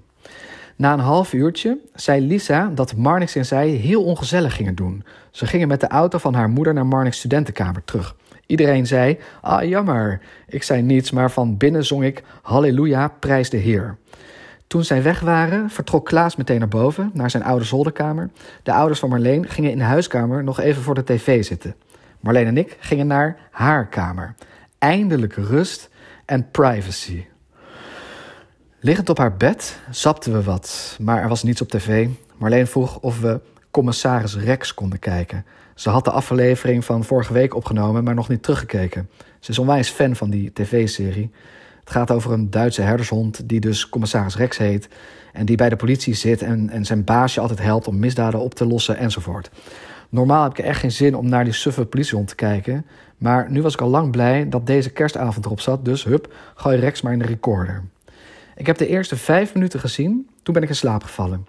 Na 0.77 0.93
een 0.93 1.00
half 1.00 1.34
uurtje 1.34 1.77
zei 1.93 2.27
Lisa 2.27 2.72
dat 2.75 2.96
Marnix 2.96 3.36
en 3.36 3.46
zij 3.46 3.69
heel 3.69 4.03
ongezellig 4.03 4.55
gingen 4.55 4.75
doen. 4.75 5.03
Ze 5.31 5.46
gingen 5.46 5.67
met 5.67 5.79
de 5.79 5.88
auto 5.88 6.17
van 6.17 6.34
haar 6.34 6.50
moeder 6.50 6.74
naar 6.74 6.86
Marnix 6.86 7.17
studentenkamer 7.17 7.84
terug. 7.84 8.15
Iedereen 8.46 8.88
zei: 8.88 9.19
Ah, 9.41 9.63
jammer. 9.63 10.22
Ik 10.48 10.63
zei 10.63 10.81
niets, 10.81 11.12
maar 11.12 11.31
van 11.31 11.57
binnen 11.57 11.86
zong 11.86 12.03
ik: 12.03 12.24
Halleluja, 12.41 13.07
prijs 13.07 13.50
de 13.50 13.57
Heer. 13.57 13.98
Toen 14.67 14.84
zij 14.84 15.03
weg 15.03 15.19
waren, 15.19 15.69
vertrok 15.69 16.05
Klaas 16.05 16.36
meteen 16.36 16.60
naar 16.60 16.67
boven, 16.67 17.12
naar 17.13 17.29
zijn 17.29 17.43
oude 17.43 17.65
zolderkamer. 17.65 18.29
De 18.63 18.74
ouders 18.74 19.00
van 19.00 19.10
Marleen 19.10 19.48
gingen 19.48 19.72
in 19.72 19.77
de 19.77 19.84
huiskamer 19.84 20.43
nog 20.43 20.60
even 20.60 20.81
voor 20.81 20.96
de 20.96 21.03
tv 21.03 21.46
zitten. 21.46 21.75
Marleen 22.19 22.48
en 22.48 22.57
ik 22.57 22.77
gingen 22.79 23.07
naar 23.07 23.38
haar 23.51 23.88
kamer. 23.88 24.36
Eindelijk 24.77 25.34
rust 25.34 25.89
en 26.25 26.51
privacy. 26.51 27.25
Liggend 28.79 29.10
op 29.10 29.17
haar 29.17 29.38
bed 29.38 29.79
zapten 29.89 30.34
we 30.34 30.43
wat, 30.43 30.98
maar 31.01 31.22
er 31.22 31.29
was 31.29 31.43
niets 31.43 31.62
op 31.62 31.69
tv. 31.69 32.07
Marleen 32.38 32.67
vroeg 32.67 33.00
of 33.00 33.19
we 33.19 33.39
commissaris 33.72 34.36
Rex 34.36 34.74
konden 34.74 35.00
kijken. 35.00 35.46
Ze 35.75 35.89
had 35.89 36.05
de 36.05 36.12
aflevering 36.12 36.86
van 36.86 37.03
vorige 37.03 37.34
week 37.34 37.55
opgenomen, 37.55 38.03
maar 38.03 38.13
nog 38.13 38.29
niet 38.29 38.43
teruggekeken. 38.43 39.10
Ze 39.39 39.51
is 39.51 39.60
onwijs 39.60 39.89
fan 39.89 40.15
van 40.15 40.29
die 40.29 40.53
tv-serie. 40.53 41.31
Het 41.79 41.91
gaat 41.91 42.12
over 42.12 42.31
een 42.31 42.50
Duitse 42.50 42.81
herdershond 42.81 43.50
die 43.50 43.60
dus 43.60 43.89
commissaris 43.89 44.36
Rex 44.36 44.57
heet. 44.57 44.89
En 45.34 45.46
die 45.46 45.57
bij 45.57 45.69
de 45.69 45.75
politie 45.75 46.13
zit 46.13 46.41
en, 46.41 46.69
en 46.69 46.86
zijn 46.86 47.03
baasje 47.03 47.39
altijd 47.39 47.62
helpt 47.62 47.88
om 47.88 48.00
misdaden 48.00 48.39
op 48.39 48.53
te 48.53 48.65
lossen 48.65 48.98
enzovoort. 48.98 49.50
Normaal 50.10 50.43
heb 50.43 50.57
ik 50.57 50.65
echt 50.65 50.79
geen 50.79 50.91
zin 50.91 51.15
om 51.15 51.29
naar 51.29 51.43
die 51.43 51.53
suffe 51.53 51.86
politiehond 51.86 52.27
te 52.27 52.36
kijken. 52.36 52.86
Maar 53.17 53.51
nu 53.51 53.62
was 53.62 53.74
ik 53.74 53.81
al 53.81 53.89
lang 53.89 54.12
blij 54.12 54.50
dat 54.50 54.67
deze 54.67 54.89
kerstavond 54.89 55.46
erop 55.46 55.62
zat. 55.62 55.86
Dus 55.86 56.03
hup, 56.03 56.34
gooi 56.55 56.77
Rex 56.77 57.01
maar 57.01 57.13
in 57.13 57.19
de 57.19 57.25
recorder. 57.25 57.84
Ik 58.58 58.66
heb 58.66 58.78
de 58.78 58.88
eerste 58.88 59.18
vijf 59.18 59.54
minuten 59.54 59.80
gezien, 59.80 60.30
toen 60.44 60.54
ben 60.54 60.64
ik 60.64 60.70
in 60.70 60.76
slaap 60.76 61.04
gevallen. 61.04 61.48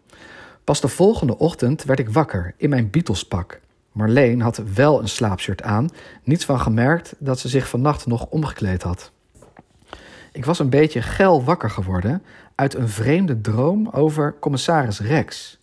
Pas 0.65 0.81
de 0.81 0.89
volgende 0.89 1.39
ochtend 1.39 1.85
werd 1.85 1.99
ik 1.99 2.09
wakker 2.09 2.55
in 2.57 2.69
mijn 2.69 2.91
Beatles-pak. 2.91 3.61
Marleen 3.93 4.41
had 4.41 4.63
wel 4.75 5.01
een 5.01 5.09
slaapshirt 5.09 5.63
aan, 5.63 5.89
niets 6.23 6.45
van 6.45 6.61
gemerkt 6.61 7.15
dat 7.19 7.39
ze 7.39 7.49
zich 7.49 7.69
vannacht 7.69 8.07
nog 8.07 8.27
omgekleed 8.27 8.83
had. 8.83 9.13
Ik 10.33 10.45
was 10.45 10.59
een 10.59 10.71
beetje 10.71 11.03
geil 11.03 11.45
wakker 11.45 11.71
geworden 11.71 12.23
uit 12.55 12.75
een 12.75 12.89
vreemde 12.89 13.41
droom 13.41 13.89
over 13.89 14.37
commissaris 14.41 15.01
Rex. 15.01 15.59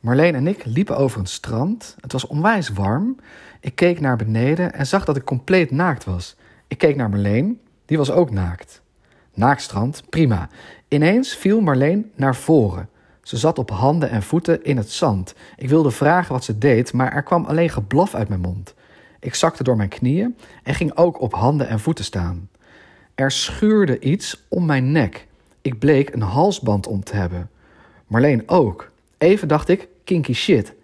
Marleen 0.00 0.34
en 0.34 0.46
ik 0.46 0.64
liepen 0.64 0.96
over 0.96 1.20
een 1.20 1.26
strand. 1.26 1.96
Het 2.00 2.12
was 2.12 2.26
onwijs 2.26 2.68
warm. 2.68 3.16
Ik 3.60 3.74
keek 3.74 4.00
naar 4.00 4.16
beneden 4.16 4.72
en 4.72 4.86
zag 4.86 5.04
dat 5.04 5.16
ik 5.16 5.24
compleet 5.24 5.70
naakt 5.70 6.04
was. 6.04 6.36
Ik 6.66 6.78
keek 6.78 6.96
naar 6.96 7.10
Marleen, 7.10 7.60
die 7.84 7.98
was 7.98 8.10
ook 8.10 8.30
naakt. 8.30 8.82
Naakstrand, 9.34 10.02
prima. 10.08 10.48
Ineens 10.88 11.36
viel 11.36 11.60
Marleen 11.60 12.10
naar 12.14 12.36
voren. 12.36 12.88
Ze 13.22 13.36
zat 13.36 13.58
op 13.58 13.70
handen 13.70 14.10
en 14.10 14.22
voeten 14.22 14.64
in 14.64 14.76
het 14.76 14.90
zand. 14.90 15.34
Ik 15.56 15.68
wilde 15.68 15.90
vragen 15.90 16.32
wat 16.32 16.44
ze 16.44 16.58
deed, 16.58 16.92
maar 16.92 17.12
er 17.12 17.22
kwam 17.22 17.44
alleen 17.44 17.70
geblaf 17.70 18.14
uit 18.14 18.28
mijn 18.28 18.40
mond. 18.40 18.74
Ik 19.20 19.34
zakte 19.34 19.62
door 19.62 19.76
mijn 19.76 19.88
knieën 19.88 20.36
en 20.62 20.74
ging 20.74 20.96
ook 20.96 21.20
op 21.20 21.34
handen 21.34 21.68
en 21.68 21.80
voeten 21.80 22.04
staan. 22.04 22.48
Er 23.14 23.30
schuurde 23.30 23.98
iets 23.98 24.44
om 24.48 24.66
mijn 24.66 24.92
nek. 24.92 25.26
Ik 25.62 25.78
bleek 25.78 26.14
een 26.14 26.22
halsband 26.22 26.86
om 26.86 27.04
te 27.04 27.16
hebben. 27.16 27.50
Marleen 28.06 28.48
ook. 28.48 28.90
Even 29.18 29.48
dacht 29.48 29.68
ik, 29.68 29.88
kinky 30.04 30.32
shit. 30.32 30.74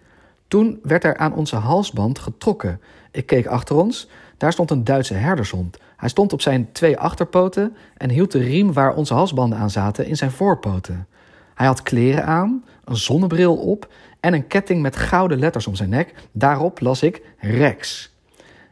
Toen 0.47 0.79
werd 0.83 1.03
er 1.03 1.17
aan 1.17 1.33
onze 1.33 1.55
halsband 1.55 2.19
getrokken. 2.19 2.81
Ik 3.11 3.25
keek 3.25 3.45
achter 3.45 3.75
ons. 3.75 4.09
Daar 4.37 4.51
stond 4.51 4.71
een 4.71 4.83
Duitse 4.83 5.13
herdershond. 5.13 5.77
Hij 5.97 6.09
stond 6.09 6.33
op 6.33 6.41
zijn 6.41 6.71
twee 6.71 6.97
achterpoten 6.97 7.75
en 7.97 8.09
hield 8.09 8.31
de 8.31 8.39
riem 8.39 8.73
waar 8.73 8.95
onze 8.95 9.13
halsbanden 9.13 9.59
aan 9.59 9.69
zaten 9.69 10.05
in 10.05 10.17
zijn 10.17 10.31
voorpoten. 10.31 11.07
Hij 11.53 11.67
had 11.67 11.81
kleren 11.81 12.25
aan, 12.25 12.63
een 12.85 12.95
zonnebril 12.95 13.55
op 13.55 13.93
en 14.19 14.33
een 14.33 14.47
ketting 14.47 14.81
met 14.81 14.95
gouden 14.95 15.39
letters 15.39 15.67
om 15.67 15.75
zijn 15.75 15.89
nek. 15.89 16.13
Daarop 16.31 16.79
las 16.79 17.01
ik 17.01 17.21
Rex. 17.39 18.11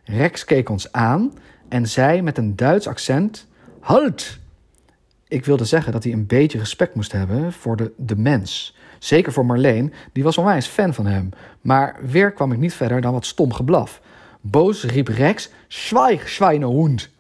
Rex 0.04 0.46
keek 0.46 0.70
ons 0.70 0.92
aan 0.92 1.34
en 1.70 1.88
zei 1.88 2.22
met 2.22 2.38
een 2.38 2.56
Duits 2.56 2.88
accent: 2.88 3.48
Halt! 3.80 4.40
Ik 5.28 5.46
wilde 5.46 5.66
zeggen 5.66 5.92
dat 5.92 6.04
hij 6.04 6.14
een 6.14 6.28
beetje 6.28 6.58
respect 6.58 6.96
moest 6.96 7.12
hebben 7.12 7.54
voor 7.54 7.76
de, 7.76 7.92
de 7.98 8.16
mens. 8.16 8.78
Zeker 9.00 9.32
voor 9.32 9.46
Marleen, 9.46 9.94
die 10.12 10.24
was 10.24 10.38
onwijs 10.38 10.68
fan 10.68 10.94
van 10.94 11.06
hem. 11.06 11.30
Maar 11.62 11.96
weer 12.02 12.32
kwam 12.32 12.52
ik 12.52 12.58
niet 12.58 12.74
verder 12.74 13.02
dan 13.02 13.14
wat 13.14 13.26
stom 13.26 13.54
geblaf. 13.54 14.02
Boos 14.42 14.84
riep 14.84 15.08
Rex: 15.08 15.50
Schweig, 15.68 16.30
Schweinehund! 16.30 17.14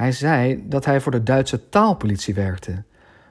Hij 0.00 0.12
zei 0.12 0.62
dat 0.68 0.84
hij 0.84 1.00
voor 1.00 1.12
de 1.12 1.22
Duitse 1.22 1.68
taalpolitie 1.68 2.34
werkte. 2.34 2.82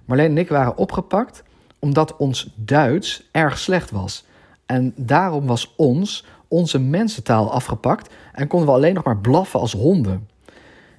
Marleen 0.06 0.30
en 0.30 0.38
ik 0.38 0.50
waren 0.50 0.78
opgepakt 0.78 1.44
omdat 1.80 2.18
ons 2.18 2.54
Duits 2.56 3.30
erg 3.32 3.58
slecht 3.58 3.92
was. 3.92 4.26
En 4.66 4.94
daarom 4.96 5.46
was 5.46 5.74
ons 5.78 6.26
onze 6.48 6.80
mensentaal 6.80 7.52
afgepakt 7.52 8.14
en 8.34 8.48
konden 8.48 8.68
we 8.68 8.74
alleen 8.74 8.94
nog 8.94 9.04
maar 9.04 9.18
blaffen 9.18 9.60
als 9.60 9.74
honden. 9.74 10.28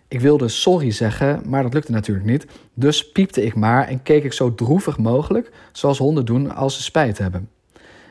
Ik 0.08 0.20
wilde 0.20 0.48
sorry 0.48 0.90
zeggen, 0.90 1.42
maar 1.46 1.62
dat 1.62 1.74
lukte 1.74 1.92
natuurlijk 1.92 2.26
niet. 2.26 2.46
Dus 2.74 3.12
piepte 3.12 3.44
ik 3.44 3.54
maar 3.54 3.88
en 3.88 4.02
keek 4.02 4.24
ik 4.24 4.32
zo 4.32 4.54
droevig 4.54 4.98
mogelijk, 4.98 5.52
zoals 5.72 5.98
honden 5.98 6.24
doen 6.24 6.54
als 6.54 6.74
ze 6.76 6.82
spijt 6.82 7.18
hebben. 7.18 7.48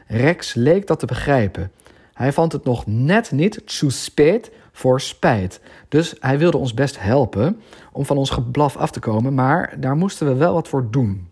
Rex 0.07 0.53
leek 0.53 0.87
dat 0.87 0.99
te 0.99 1.05
begrijpen. 1.05 1.71
Hij 2.13 2.33
vond 2.33 2.51
het 2.51 2.63
nog 2.63 2.87
net 2.87 3.31
niet 3.31 3.61
zu 3.65 3.89
spät 3.89 4.51
voor 4.79 5.01
spijt. 5.01 5.61
Dus 5.87 6.15
hij 6.19 6.37
wilde 6.37 6.57
ons 6.57 6.73
best 6.73 6.99
helpen 6.99 7.61
om 7.91 8.05
van 8.05 8.17
ons 8.17 8.29
geblaf 8.29 8.77
af 8.77 8.91
te 8.91 8.99
komen, 8.99 9.33
maar 9.33 9.75
daar 9.79 9.95
moesten 9.95 10.27
we 10.27 10.33
wel 10.33 10.53
wat 10.53 10.67
voor 10.67 10.91
doen. 10.91 11.27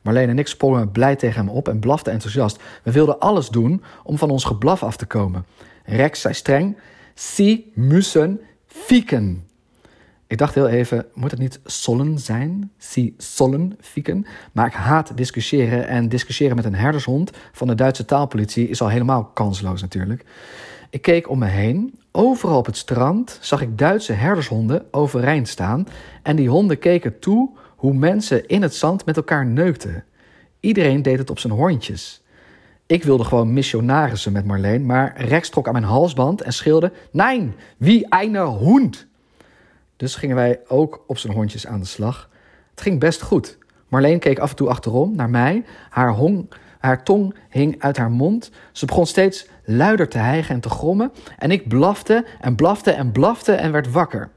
Marleen 0.00 0.28
en 0.28 0.38
ik 0.38 0.46
sprongen 0.46 0.90
blij 0.90 1.16
tegen 1.16 1.44
hem 1.44 1.54
op 1.54 1.68
en 1.68 1.78
blaften 1.78 2.12
enthousiast. 2.12 2.62
We 2.82 2.92
wilden 2.92 3.18
alles 3.18 3.48
doen 3.48 3.82
om 4.04 4.18
van 4.18 4.30
ons 4.30 4.44
geblaf 4.44 4.82
af 4.82 4.96
te 4.96 5.06
komen. 5.06 5.44
Rex 5.84 6.20
zei 6.20 6.34
streng: 6.34 6.76
Sie 7.14 7.72
müssen 7.74 8.40
fieken. 8.66 9.46
Ik 10.26 10.38
dacht 10.38 10.54
heel 10.54 10.68
even, 10.68 11.06
moet 11.14 11.30
het 11.30 11.40
niet 11.40 11.60
sollen 11.64 12.18
zijn? 12.18 12.70
Sie 12.78 13.14
sollen 13.16 13.76
fieken? 13.80 14.26
Maar 14.52 14.66
ik 14.66 14.72
haat 14.72 15.16
discussiëren 15.16 15.88
en 15.88 16.08
discussiëren 16.08 16.56
met 16.56 16.64
een 16.64 16.74
herdershond 16.74 17.30
van 17.52 17.66
de 17.66 17.74
Duitse 17.74 18.04
taalpolitie 18.04 18.68
is 18.68 18.80
al 18.82 18.88
helemaal 18.88 19.24
kansloos 19.24 19.80
natuurlijk. 19.80 20.24
Ik 20.92 21.02
keek 21.02 21.28
om 21.28 21.38
me 21.38 21.46
heen. 21.46 21.98
Overal 22.10 22.58
op 22.58 22.66
het 22.66 22.76
strand 22.76 23.38
zag 23.40 23.62
ik 23.62 23.78
Duitse 23.78 24.12
herdershonden 24.12 24.86
overeind 24.90 25.48
staan 25.48 25.86
en 26.22 26.36
die 26.36 26.48
honden 26.48 26.78
keken 26.78 27.18
toe 27.18 27.50
hoe 27.76 27.94
mensen 27.94 28.46
in 28.46 28.62
het 28.62 28.74
zand 28.74 29.04
met 29.04 29.16
elkaar 29.16 29.46
neukten. 29.46 30.04
Iedereen 30.60 31.02
deed 31.02 31.18
het 31.18 31.30
op 31.30 31.38
zijn 31.38 31.52
hondjes. 31.52 32.22
Ik 32.86 33.04
wilde 33.04 33.24
gewoon 33.24 33.52
missionarissen 33.52 34.32
met 34.32 34.44
Marleen, 34.44 34.86
maar 34.86 35.20
Rex 35.20 35.48
trok 35.48 35.66
aan 35.66 35.72
mijn 35.72 35.84
halsband 35.84 36.40
en 36.40 36.52
schreeuwde: 36.52 36.92
Nein, 37.10 37.54
wie 37.76 38.08
eine 38.08 38.58
Hund! 38.58 39.06
Dus 39.96 40.14
gingen 40.14 40.36
wij 40.36 40.60
ook 40.68 41.04
op 41.06 41.18
zijn 41.18 41.32
hondjes 41.32 41.66
aan 41.66 41.80
de 41.80 41.86
slag. 41.86 42.30
Het 42.70 42.80
ging 42.80 43.00
best 43.00 43.22
goed. 43.22 43.58
Marleen 43.88 44.18
keek 44.18 44.38
af 44.38 44.50
en 44.50 44.56
toe 44.56 44.68
achterom 44.68 45.16
naar 45.16 45.30
mij. 45.30 45.64
Haar, 45.90 46.10
hong, 46.10 46.48
haar 46.82 47.02
tong 47.02 47.34
hing 47.48 47.82
uit 47.82 47.96
haar 47.96 48.10
mond. 48.10 48.50
Ze 48.72 48.86
begon 48.86 49.06
steeds 49.06 49.48
luider 49.64 50.08
te 50.08 50.18
hijgen 50.18 50.54
en 50.54 50.60
te 50.60 50.68
grommen. 50.68 51.12
En 51.38 51.50
ik 51.50 51.68
blafte 51.68 52.24
en 52.40 52.54
blafte 52.54 52.90
en 52.90 53.12
blafte 53.12 53.52
en 53.52 53.72
werd 53.72 53.90
wakker. 53.90 54.30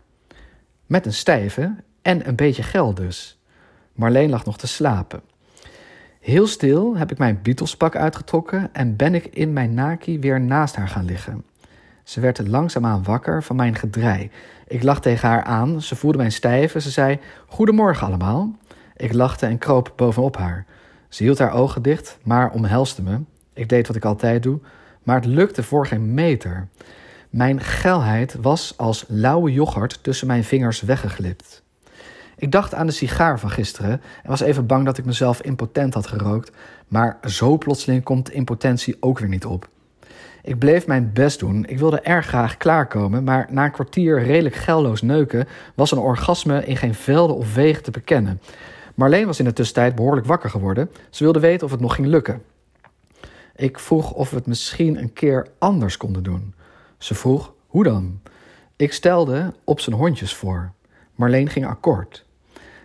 Met 0.85 1.05
een 1.05 1.13
stijve 1.13 1.75
en 2.01 2.27
een 2.27 2.35
beetje 2.35 2.63
gel 2.63 2.93
dus. 2.93 3.39
Marleen 3.93 4.29
lag 4.29 4.45
nog 4.45 4.57
te 4.57 4.67
slapen. 4.67 5.21
Heel 6.19 6.47
stil 6.47 6.97
heb 6.97 7.11
ik 7.11 7.17
mijn 7.17 7.39
Beatlespak 7.41 7.95
uitgetrokken 7.95 8.69
en 8.73 8.95
ben 8.95 9.15
ik 9.15 9.25
in 9.25 9.53
mijn 9.53 9.73
naki 9.73 10.19
weer 10.19 10.41
naast 10.41 10.75
haar 10.75 10.87
gaan 10.87 11.05
liggen. 11.05 11.45
Ze 12.03 12.19
werd 12.19 12.47
langzaamaan 12.47 13.03
wakker 13.03 13.43
van 13.43 13.55
mijn 13.55 13.75
gedrei. 13.75 14.31
Ik 14.67 14.83
lag 14.83 15.01
tegen 15.01 15.29
haar 15.29 15.43
aan, 15.43 15.81
ze 15.81 15.95
voelde 15.95 16.17
mijn 16.17 16.31
stijven, 16.31 16.81
ze 16.81 16.89
zei: 16.89 17.19
Goedemorgen 17.47 18.07
allemaal. 18.07 18.55
Ik 18.95 19.13
lachte 19.13 19.45
en 19.45 19.57
kroop 19.57 19.93
bovenop 19.95 20.37
haar. 20.37 20.65
Ze 21.15 21.23
hield 21.23 21.39
haar 21.39 21.53
ogen 21.53 21.81
dicht, 21.81 22.17
maar 22.23 22.51
omhelste 22.51 23.01
me. 23.01 23.19
Ik 23.53 23.69
deed 23.69 23.87
wat 23.87 23.95
ik 23.95 24.05
altijd 24.05 24.43
doe, 24.43 24.59
maar 25.03 25.15
het 25.15 25.25
lukte 25.25 25.63
voor 25.63 25.87
geen 25.87 26.13
meter. 26.13 26.67
Mijn 27.29 27.61
geilheid 27.61 28.35
was 28.41 28.73
als 28.77 29.05
lauwe 29.07 29.53
yoghurt 29.53 29.99
tussen 30.03 30.27
mijn 30.27 30.43
vingers 30.43 30.81
weggeglipt. 30.81 31.63
Ik 32.37 32.51
dacht 32.51 32.73
aan 32.73 32.85
de 32.85 32.91
sigaar 32.91 33.39
van 33.39 33.49
gisteren 33.49 33.91
en 34.23 34.29
was 34.29 34.39
even 34.39 34.65
bang 34.65 34.85
dat 34.85 34.97
ik 34.97 35.05
mezelf 35.05 35.41
impotent 35.41 35.93
had 35.93 36.07
gerookt, 36.07 36.51
maar 36.87 37.17
zo 37.23 37.57
plotseling 37.57 38.03
komt 38.03 38.31
impotentie 38.31 38.97
ook 38.99 39.19
weer 39.19 39.29
niet 39.29 39.45
op. 39.45 39.67
Ik 40.41 40.59
bleef 40.59 40.87
mijn 40.87 41.13
best 41.13 41.39
doen. 41.39 41.65
Ik 41.65 41.79
wilde 41.79 41.99
erg 42.01 42.25
graag 42.25 42.57
klaarkomen, 42.57 43.23
maar 43.23 43.47
na 43.49 43.65
een 43.65 43.71
kwartier 43.71 44.23
redelijk 44.23 44.55
geilloos 44.55 45.01
neuken 45.01 45.47
was 45.75 45.91
een 45.91 45.97
orgasme 45.97 46.65
in 46.65 46.77
geen 46.77 46.95
velden 46.95 47.35
of 47.35 47.53
wegen 47.53 47.83
te 47.83 47.91
bekennen. 47.91 48.41
Marleen 48.95 49.25
was 49.25 49.39
in 49.39 49.45
de 49.45 49.53
tussentijd 49.53 49.95
behoorlijk 49.95 50.27
wakker 50.27 50.49
geworden. 50.49 50.91
Ze 51.09 51.23
wilde 51.23 51.39
weten 51.39 51.65
of 51.65 51.71
het 51.71 51.81
nog 51.81 51.95
ging 51.95 52.07
lukken. 52.07 52.43
Ik 53.55 53.79
vroeg 53.79 54.11
of 54.11 54.29
we 54.29 54.35
het 54.35 54.47
misschien 54.47 54.97
een 54.97 55.13
keer 55.13 55.47
anders 55.57 55.97
konden 55.97 56.23
doen. 56.23 56.53
Ze 56.97 57.15
vroeg 57.15 57.53
hoe 57.67 57.83
dan. 57.83 58.21
Ik 58.75 58.93
stelde 58.93 59.53
op 59.63 59.79
zijn 59.79 59.95
hondjes 59.95 60.33
voor. 60.33 60.71
Marleen 61.15 61.49
ging 61.49 61.65
akkoord. 61.65 62.25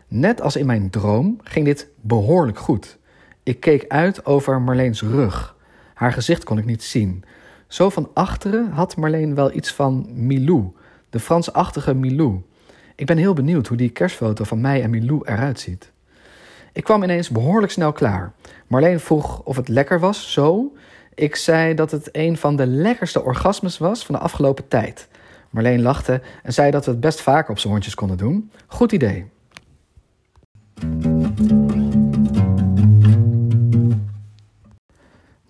Net 0.09 0.41
als 0.41 0.57
in 0.57 0.67
mijn 0.67 0.91
droom 0.91 1.39
ging 1.45 1.65
dit 1.65 1.89
behoorlijk 2.01 2.59
goed. 2.59 2.99
Ik 3.43 3.61
keek 3.61 3.85
uit 3.89 4.25
over 4.25 4.61
Marleens 4.61 5.03
rug. 5.03 5.57
Haar 5.95 6.13
gezicht 6.13 6.45
kon 6.45 6.59
ik 6.59 6.65
niet 6.65 6.83
zien. 6.83 7.25
Zo 7.67 7.91
van 7.91 8.11
achteren 8.15 8.71
had 8.71 8.97
Marleen 8.97 9.35
wel 9.35 9.53
iets 9.53 9.73
van 9.73 10.07
Milou, 10.13 10.73
de 11.11 11.21
Fransachtige 11.21 11.95
Milou. 11.95 12.43
Ik 12.95 13.07
ben 13.07 13.17
heel 13.17 13.35
benieuwd 13.35 13.67
hoe 13.67 13.77
die 13.77 13.91
kerstfoto 13.91 14.45
van 14.45 14.61
mij 14.61 14.83
en 14.83 14.91
Milou 14.91 15.21
eruit 15.25 15.61
ziet. 15.61 15.93
Ik 16.73 16.85
kwam 16.85 17.03
ineens 17.03 17.29
behoorlijk 17.29 17.73
snel 17.73 17.93
klaar. 17.93 18.33
Marleen 18.67 19.01
vroeg 19.01 19.43
of 19.43 19.57
het 19.57 19.69
lekker 19.69 20.01
was, 20.01 20.33
zo. 20.33 20.73
Ik 21.15 21.37
zei 21.37 21.75
dat 21.75 21.91
het 21.91 22.09
een 22.13 22.37
van 22.37 22.57
de 22.57 22.67
lekkerste 22.67 23.23
orgasmes 23.23 23.79
was 23.79 24.05
van 24.05 24.15
de 24.15 24.21
afgelopen 24.21 24.69
tijd. 24.69 25.09
Marleen 25.51 25.83
lachte 25.83 26.23
en 26.43 26.53
zei 26.53 26.71
dat 26.71 26.85
we 26.85 26.91
het 26.91 27.01
best 27.01 27.21
vaker 27.21 27.51
op 27.51 27.59
zijn 27.59 27.73
hondjes 27.73 27.95
konden 27.95 28.17
doen. 28.17 28.51
Goed 28.67 28.93
idee. 28.93 29.27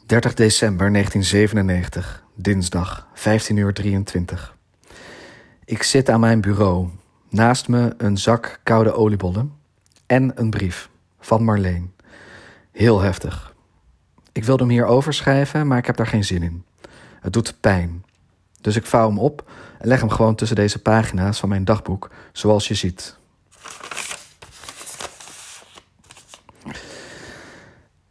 30 0.06 0.34
december 0.34 0.92
1997, 0.92 2.24
dinsdag, 2.34 3.08
15 3.14 3.56
uur 3.56 3.72
23. 3.72 4.56
Ik 5.64 5.82
zit 5.82 6.08
aan 6.10 6.20
mijn 6.20 6.40
bureau. 6.40 6.88
Naast 7.28 7.68
me 7.68 7.94
een 7.96 8.16
zak 8.16 8.60
koude 8.62 8.92
oliebollen 8.92 9.52
en 10.06 10.32
een 10.34 10.50
brief 10.50 10.89
van 11.20 11.44
Marleen. 11.44 11.94
Heel 12.72 13.00
heftig. 13.00 13.54
Ik 14.32 14.44
wilde 14.44 14.62
hem 14.62 14.72
hier 14.72 14.84
overschrijven, 14.84 15.66
maar 15.66 15.78
ik 15.78 15.86
heb 15.86 15.96
daar 15.96 16.06
geen 16.06 16.24
zin 16.24 16.42
in. 16.42 16.64
Het 17.20 17.32
doet 17.32 17.60
pijn. 17.60 18.04
Dus 18.60 18.76
ik 18.76 18.86
vouw 18.86 19.08
hem 19.08 19.18
op 19.18 19.50
en 19.78 19.88
leg 19.88 20.00
hem 20.00 20.10
gewoon 20.10 20.34
tussen 20.34 20.56
deze 20.56 20.82
pagina's 20.82 21.40
van 21.40 21.48
mijn 21.48 21.64
dagboek, 21.64 22.10
zoals 22.32 22.68
je 22.68 22.74
ziet. 22.74 23.18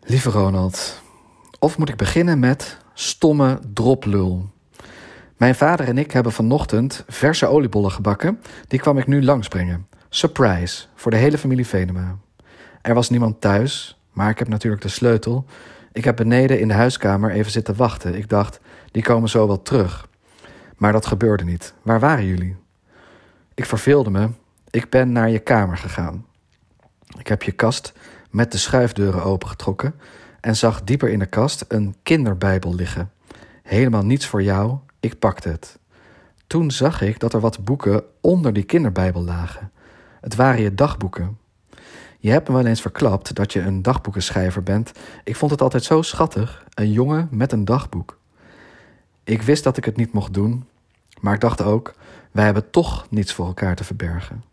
Lieve 0.01 0.29
Ronald, 0.29 1.01
of 1.59 1.77
moet 1.77 1.89
ik 1.89 1.97
beginnen 1.97 2.39
met 2.39 2.77
stomme 2.93 3.59
droplul? 3.73 4.49
Mijn 5.37 5.55
vader 5.55 5.87
en 5.87 5.97
ik 5.97 6.11
hebben 6.11 6.31
vanochtend 6.31 7.03
verse 7.07 7.47
oliebollen 7.47 7.91
gebakken. 7.91 8.41
Die 8.67 8.79
kwam 8.79 8.97
ik 8.97 9.07
nu 9.07 9.23
langsbrengen. 9.23 9.87
Surprise 10.09 10.85
voor 10.95 11.11
de 11.11 11.17
hele 11.17 11.37
familie 11.37 11.67
Venema. 11.67 12.17
Er 12.81 12.93
was 12.93 13.09
niemand 13.09 13.41
thuis, 13.41 13.99
maar 14.11 14.29
ik 14.29 14.39
heb 14.39 14.47
natuurlijk 14.47 14.81
de 14.81 14.87
sleutel. 14.87 15.45
Ik 15.91 16.03
heb 16.03 16.15
beneden 16.15 16.59
in 16.59 16.67
de 16.67 16.73
huiskamer 16.73 17.31
even 17.31 17.51
zitten 17.51 17.75
wachten. 17.75 18.15
Ik 18.15 18.29
dacht, 18.29 18.59
die 18.91 19.03
komen 19.03 19.29
zo 19.29 19.47
wel 19.47 19.61
terug. 19.61 20.07
Maar 20.77 20.91
dat 20.91 21.05
gebeurde 21.05 21.43
niet. 21.43 21.73
Waar 21.81 21.99
waren 21.99 22.25
jullie? 22.25 22.55
Ik 23.53 23.65
verveelde 23.65 24.09
me. 24.09 24.29
Ik 24.69 24.89
ben 24.89 25.11
naar 25.11 25.29
je 25.29 25.39
kamer 25.39 25.77
gegaan. 25.77 26.25
Ik 27.17 27.27
heb 27.27 27.43
je 27.43 27.51
kast 27.51 27.93
met 28.29 28.51
de 28.51 28.57
schuifdeuren 28.57 29.23
opengetrokken 29.23 29.93
en 30.41 30.55
zag 30.55 30.83
dieper 30.83 31.09
in 31.09 31.19
de 31.19 31.25
kast 31.25 31.65
een 31.67 31.95
kinderbijbel 32.03 32.75
liggen. 32.75 33.11
Helemaal 33.63 34.05
niets 34.05 34.25
voor 34.25 34.43
jou, 34.43 34.77
ik 34.99 35.19
pakte 35.19 35.49
het. 35.49 35.79
Toen 36.47 36.71
zag 36.71 37.01
ik 37.01 37.19
dat 37.19 37.33
er 37.33 37.39
wat 37.39 37.63
boeken 37.63 38.03
onder 38.21 38.53
die 38.53 38.63
kinderbijbel 38.63 39.23
lagen. 39.23 39.71
Het 40.21 40.35
waren 40.35 40.61
je 40.61 40.75
dagboeken. 40.75 41.37
Je 42.21 42.31
hebt 42.31 42.47
me 42.47 42.53
wel 42.55 42.65
eens 42.65 42.81
verklapt 42.81 43.35
dat 43.35 43.53
je 43.53 43.61
een 43.61 43.81
dagboekenschrijver 43.81 44.63
bent. 44.63 44.91
Ik 45.23 45.35
vond 45.35 45.51
het 45.51 45.61
altijd 45.61 45.83
zo 45.83 46.01
schattig, 46.01 46.65
een 46.73 46.91
jongen 46.91 47.27
met 47.31 47.51
een 47.51 47.65
dagboek. 47.65 48.17
Ik 49.23 49.41
wist 49.41 49.63
dat 49.63 49.77
ik 49.77 49.85
het 49.85 49.95
niet 49.95 50.13
mocht 50.13 50.33
doen, 50.33 50.67
maar 51.19 51.33
ik 51.33 51.39
dacht 51.39 51.61
ook, 51.61 51.93
wij 52.31 52.45
hebben 52.45 52.69
toch 52.69 53.05
niets 53.09 53.33
voor 53.33 53.45
elkaar 53.45 53.75
te 53.75 53.83
verbergen. 53.83 54.43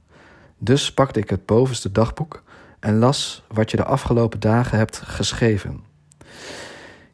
Dus 0.59 0.93
pakte 0.93 1.21
ik 1.21 1.31
het 1.31 1.47
bovenste 1.47 1.93
dagboek 1.93 2.43
en 2.81 2.99
las 2.99 3.45
wat 3.49 3.71
je 3.71 3.77
de 3.77 3.85
afgelopen 3.85 4.41
dagen 4.41 4.79
hebt 4.79 4.97
geschreven. 4.97 5.85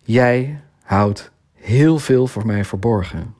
Jij 0.02 0.60
houdt 0.82 1.30
heel 1.54 1.98
veel 1.98 2.26
voor 2.26 2.46
mij 2.46 2.64
verborgen. 2.64 3.34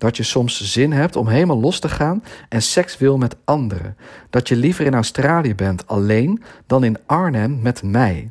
Dat 0.00 0.16
je 0.16 0.22
soms 0.22 0.72
zin 0.72 0.92
hebt 0.92 1.16
om 1.16 1.28
helemaal 1.28 1.60
los 1.60 1.78
te 1.78 1.88
gaan 1.88 2.24
en 2.48 2.62
seks 2.62 2.98
wil 2.98 3.18
met 3.18 3.36
anderen. 3.44 3.96
Dat 4.30 4.48
je 4.48 4.56
liever 4.56 4.86
in 4.86 4.94
Australië 4.94 5.54
bent 5.54 5.86
alleen 5.86 6.42
dan 6.66 6.84
in 6.84 6.98
Arnhem 7.06 7.62
met 7.62 7.82
mij. 7.82 8.30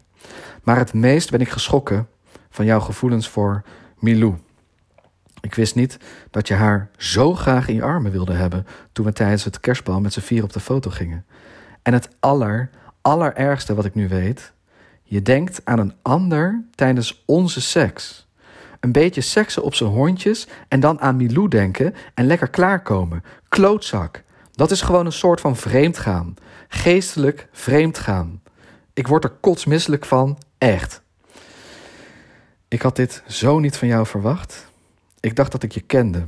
Maar 0.64 0.78
het 0.78 0.94
meest 0.94 1.32
ben 1.32 1.42
ik 1.42 1.50
geschrokken 1.50 2.08
van 2.50 2.66
jouw 2.66 2.80
gevoelens 2.80 3.30
voor 3.30 3.64
Milou. 4.00 4.36
Ik 5.42 5.56
wist 5.56 5.76
niet 5.76 5.98
dat 6.32 6.48
je 6.48 6.54
haar 6.54 6.90
zo 6.98 7.34
graag 7.36 7.68
in 7.68 7.76
je 7.76 7.84
armen 7.84 8.12
wilde 8.12 8.34
hebben 8.34 8.66
toen 8.92 9.06
we 9.06 9.14
tijdens 9.14 9.44
het 9.44 9.60
kerstbal 9.60 10.02
met 10.02 10.14
z'n 10.14 10.20
vier 10.20 10.44
op 10.44 10.54
de 10.54 10.60
foto 10.60 10.90
gingen. 10.90 11.26
En 11.82 11.94
het 11.94 12.10
aller, 12.20 12.70
allerergste 13.02 13.76
wat 13.76 13.86
ik 13.86 13.96
nu 13.96 14.08
weet, 14.08 14.54
je 15.04 15.22
denkt 15.22 15.62
aan 15.64 15.80
een 15.80 15.94
ander 16.02 16.64
tijdens 16.76 17.24
onze 17.26 17.62
seks. 17.62 18.29
Een 18.80 18.92
beetje 18.92 19.22
seksen 19.22 19.64
op 19.64 19.76
zijn 19.76 19.90
hondjes 19.90 20.48
en 20.68 20.80
dan 20.80 21.00
aan 21.00 21.16
Milou 21.16 21.48
denken 21.48 21.96
en 22.14 22.26
lekker 22.26 22.50
klaarkomen. 22.50 23.24
Klootzak. 23.50 24.24
Dat 24.52 24.72
is 24.72 24.82
gewoon 24.82 25.06
een 25.06 25.12
soort 25.12 25.42
van 25.42 25.56
vreemdgaan. 25.56 26.34
Geestelijk 26.68 27.48
vreemdgaan. 27.52 28.42
Ik 28.94 29.08
word 29.08 29.24
er 29.24 29.30
kotsmisselijk 29.40 30.06
van, 30.06 30.38
echt. 30.58 31.02
Ik 32.68 32.82
had 32.82 32.96
dit 32.96 33.24
zo 33.28 33.60
niet 33.60 33.78
van 33.78 33.88
jou 33.88 34.06
verwacht. 34.06 34.72
Ik 35.20 35.36
dacht 35.36 35.52
dat 35.52 35.64
ik 35.64 35.72
je 35.72 35.82
kende. 35.82 36.26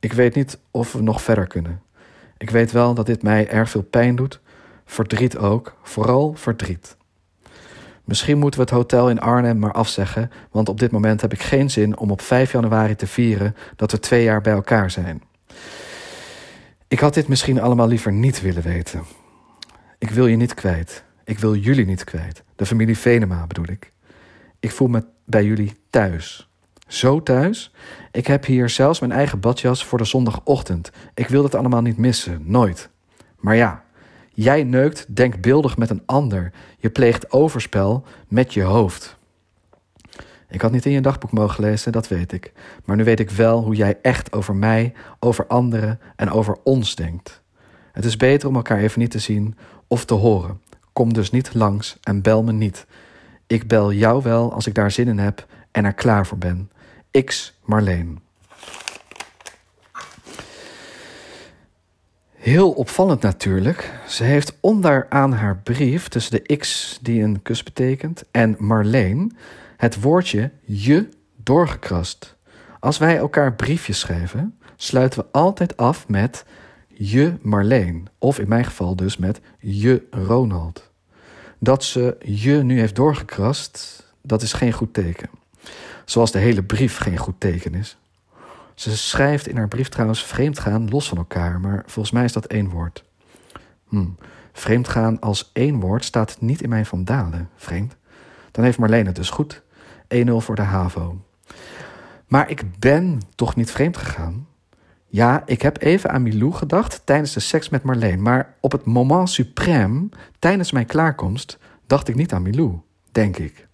Ik 0.00 0.12
weet 0.12 0.34
niet 0.34 0.58
of 0.70 0.92
we 0.92 1.02
nog 1.02 1.22
verder 1.22 1.46
kunnen. 1.46 1.82
Ik 2.38 2.50
weet 2.50 2.72
wel 2.72 2.94
dat 2.94 3.06
dit 3.06 3.22
mij 3.22 3.48
erg 3.48 3.70
veel 3.70 3.82
pijn 3.82 4.16
doet. 4.16 4.40
Verdriet 4.84 5.36
ook, 5.36 5.76
vooral 5.82 6.34
verdriet. 6.34 6.96
Misschien 8.04 8.38
moeten 8.38 8.60
we 8.60 8.66
het 8.66 8.74
hotel 8.74 9.10
in 9.10 9.20
Arnhem 9.20 9.58
maar 9.58 9.72
afzeggen, 9.72 10.30
want 10.50 10.68
op 10.68 10.78
dit 10.78 10.90
moment 10.90 11.20
heb 11.20 11.32
ik 11.32 11.42
geen 11.42 11.70
zin 11.70 11.98
om 11.98 12.10
op 12.10 12.20
5 12.20 12.52
januari 12.52 12.96
te 12.96 13.06
vieren 13.06 13.56
dat 13.76 13.90
we 13.90 13.98
twee 13.98 14.22
jaar 14.22 14.40
bij 14.40 14.52
elkaar 14.52 14.90
zijn. 14.90 15.22
Ik 16.88 17.00
had 17.00 17.14
dit 17.14 17.28
misschien 17.28 17.60
allemaal 17.60 17.88
liever 17.88 18.12
niet 18.12 18.40
willen 18.40 18.62
weten. 18.62 19.02
Ik 19.98 20.10
wil 20.10 20.26
je 20.26 20.36
niet 20.36 20.54
kwijt. 20.54 21.04
Ik 21.24 21.38
wil 21.38 21.54
jullie 21.54 21.86
niet 21.86 22.04
kwijt. 22.04 22.42
De 22.56 22.66
familie 22.66 22.98
Venema 22.98 23.46
bedoel 23.46 23.68
ik. 23.68 23.92
Ik 24.60 24.70
voel 24.70 24.88
me 24.88 25.04
bij 25.24 25.44
jullie 25.44 25.72
thuis. 25.90 26.48
Zo 26.86 27.22
thuis. 27.22 27.72
Ik 28.10 28.26
heb 28.26 28.44
hier 28.44 28.68
zelfs 28.68 29.00
mijn 29.00 29.12
eigen 29.12 29.40
badjas 29.40 29.84
voor 29.84 29.98
de 29.98 30.04
zondagochtend. 30.04 30.90
Ik 31.14 31.28
wil 31.28 31.42
het 31.42 31.54
allemaal 31.54 31.82
niet 31.82 31.96
missen, 31.96 32.42
nooit. 32.44 32.90
Maar 33.36 33.56
ja, 33.56 33.84
jij 34.34 34.64
neukt 34.64 35.16
denkbeeldig 35.16 35.76
met 35.76 35.90
een 35.90 36.02
ander. 36.06 36.52
Je 36.78 36.90
pleegt 36.90 37.32
overspel 37.32 38.04
met 38.28 38.54
je 38.54 38.62
hoofd. 38.62 39.16
Ik 40.48 40.60
had 40.60 40.72
niet 40.72 40.86
in 40.86 40.92
je 40.92 41.00
dagboek 41.00 41.32
mogen 41.32 41.64
lezen, 41.64 41.92
dat 41.92 42.08
weet 42.08 42.32
ik. 42.32 42.52
Maar 42.84 42.96
nu 42.96 43.04
weet 43.04 43.20
ik 43.20 43.30
wel 43.30 43.62
hoe 43.62 43.74
jij 43.74 43.98
echt 44.02 44.32
over 44.32 44.54
mij, 44.54 44.92
over 45.20 45.46
anderen 45.46 46.00
en 46.16 46.30
over 46.30 46.58
ons 46.62 46.94
denkt. 46.94 47.42
Het 47.92 48.04
is 48.04 48.16
beter 48.16 48.48
om 48.48 48.54
elkaar 48.54 48.78
even 48.78 49.00
niet 49.00 49.10
te 49.10 49.18
zien 49.18 49.56
of 49.86 50.04
te 50.04 50.14
horen. 50.14 50.60
Kom 50.92 51.12
dus 51.12 51.30
niet 51.30 51.54
langs 51.54 51.96
en 52.02 52.22
bel 52.22 52.42
me 52.42 52.52
niet. 52.52 52.86
Ik 53.46 53.68
bel 53.68 53.92
jou 53.92 54.22
wel 54.22 54.52
als 54.52 54.66
ik 54.66 54.74
daar 54.74 54.90
zin 54.90 55.08
in 55.08 55.18
heb 55.18 55.46
en 55.70 55.84
er 55.84 55.94
klaar 55.94 56.26
voor 56.26 56.38
ben. 56.38 56.70
X 57.24 57.58
Marleen. 57.64 58.20
Heel 62.42 62.70
opvallend 62.70 63.22
natuurlijk. 63.22 63.90
Ze 64.08 64.24
heeft 64.24 64.56
onderaan 64.60 65.32
haar 65.32 65.56
brief 65.56 66.08
tussen 66.08 66.32
de 66.32 66.56
X 66.56 66.98
die 67.02 67.22
een 67.22 67.42
kus 67.42 67.62
betekent 67.62 68.24
en 68.30 68.56
Marleen 68.58 69.36
het 69.76 70.00
woordje 70.00 70.50
je 70.64 71.08
doorgekrast. 71.36 72.36
Als 72.80 72.98
wij 72.98 73.16
elkaar 73.16 73.54
briefjes 73.54 73.98
schrijven, 73.98 74.58
sluiten 74.76 75.20
we 75.20 75.26
altijd 75.32 75.76
af 75.76 76.08
met 76.08 76.44
je 76.88 77.34
Marleen. 77.42 78.08
Of 78.18 78.38
in 78.38 78.48
mijn 78.48 78.64
geval 78.64 78.96
dus 78.96 79.16
met 79.16 79.40
je 79.58 80.02
Ronald. 80.10 80.90
Dat 81.58 81.84
ze 81.84 82.16
je 82.20 82.54
nu 82.62 82.78
heeft 82.78 82.96
doorgekrast, 82.96 84.06
dat 84.22 84.42
is 84.42 84.52
geen 84.52 84.72
goed 84.72 84.94
teken. 84.94 85.30
Zoals 86.04 86.32
de 86.32 86.38
hele 86.38 86.62
brief 86.62 86.96
geen 86.98 87.18
goed 87.18 87.40
teken 87.40 87.74
is. 87.74 87.96
Ze 88.74 88.96
schrijft 88.96 89.48
in 89.48 89.56
haar 89.56 89.68
brief 89.68 89.88
trouwens 89.88 90.24
vreemdgaan 90.24 90.88
los 90.88 91.08
van 91.08 91.18
elkaar, 91.18 91.60
maar 91.60 91.82
volgens 91.86 92.14
mij 92.14 92.24
is 92.24 92.32
dat 92.32 92.46
één 92.46 92.68
woord. 92.68 93.04
Hm. 93.88 94.06
Vreemdgaan 94.52 95.20
als 95.20 95.50
één 95.52 95.80
woord 95.80 96.04
staat 96.04 96.36
niet 96.40 96.62
in 96.62 96.68
mijn 96.68 96.86
vandalen. 96.86 97.48
Vreemd. 97.56 97.96
Dan 98.50 98.64
heeft 98.64 98.78
Marlene 98.78 99.06
het 99.06 99.16
dus 99.16 99.30
goed. 99.30 99.62
1-0 100.08 100.30
voor 100.36 100.54
de 100.54 100.62
HAVO. 100.62 101.24
Maar 102.26 102.50
ik 102.50 102.78
ben 102.78 103.20
toch 103.34 103.56
niet 103.56 103.70
vreemd 103.70 103.96
gegaan? 103.96 104.46
Ja, 105.06 105.42
ik 105.46 105.62
heb 105.62 105.82
even 105.82 106.10
aan 106.10 106.22
Milou 106.22 106.52
gedacht 106.52 107.02
tijdens 107.04 107.32
de 107.32 107.40
seks 107.40 107.68
met 107.68 107.82
Marleen. 107.82 108.22
Maar 108.22 108.54
op 108.60 108.72
het 108.72 108.84
moment 108.84 109.40
suprême, 109.42 110.18
tijdens 110.38 110.72
mijn 110.72 110.86
klaarkomst, 110.86 111.58
dacht 111.86 112.08
ik 112.08 112.14
niet 112.14 112.32
aan 112.32 112.42
Milou. 112.42 112.80
Denk 113.10 113.36
ik. 113.36 113.66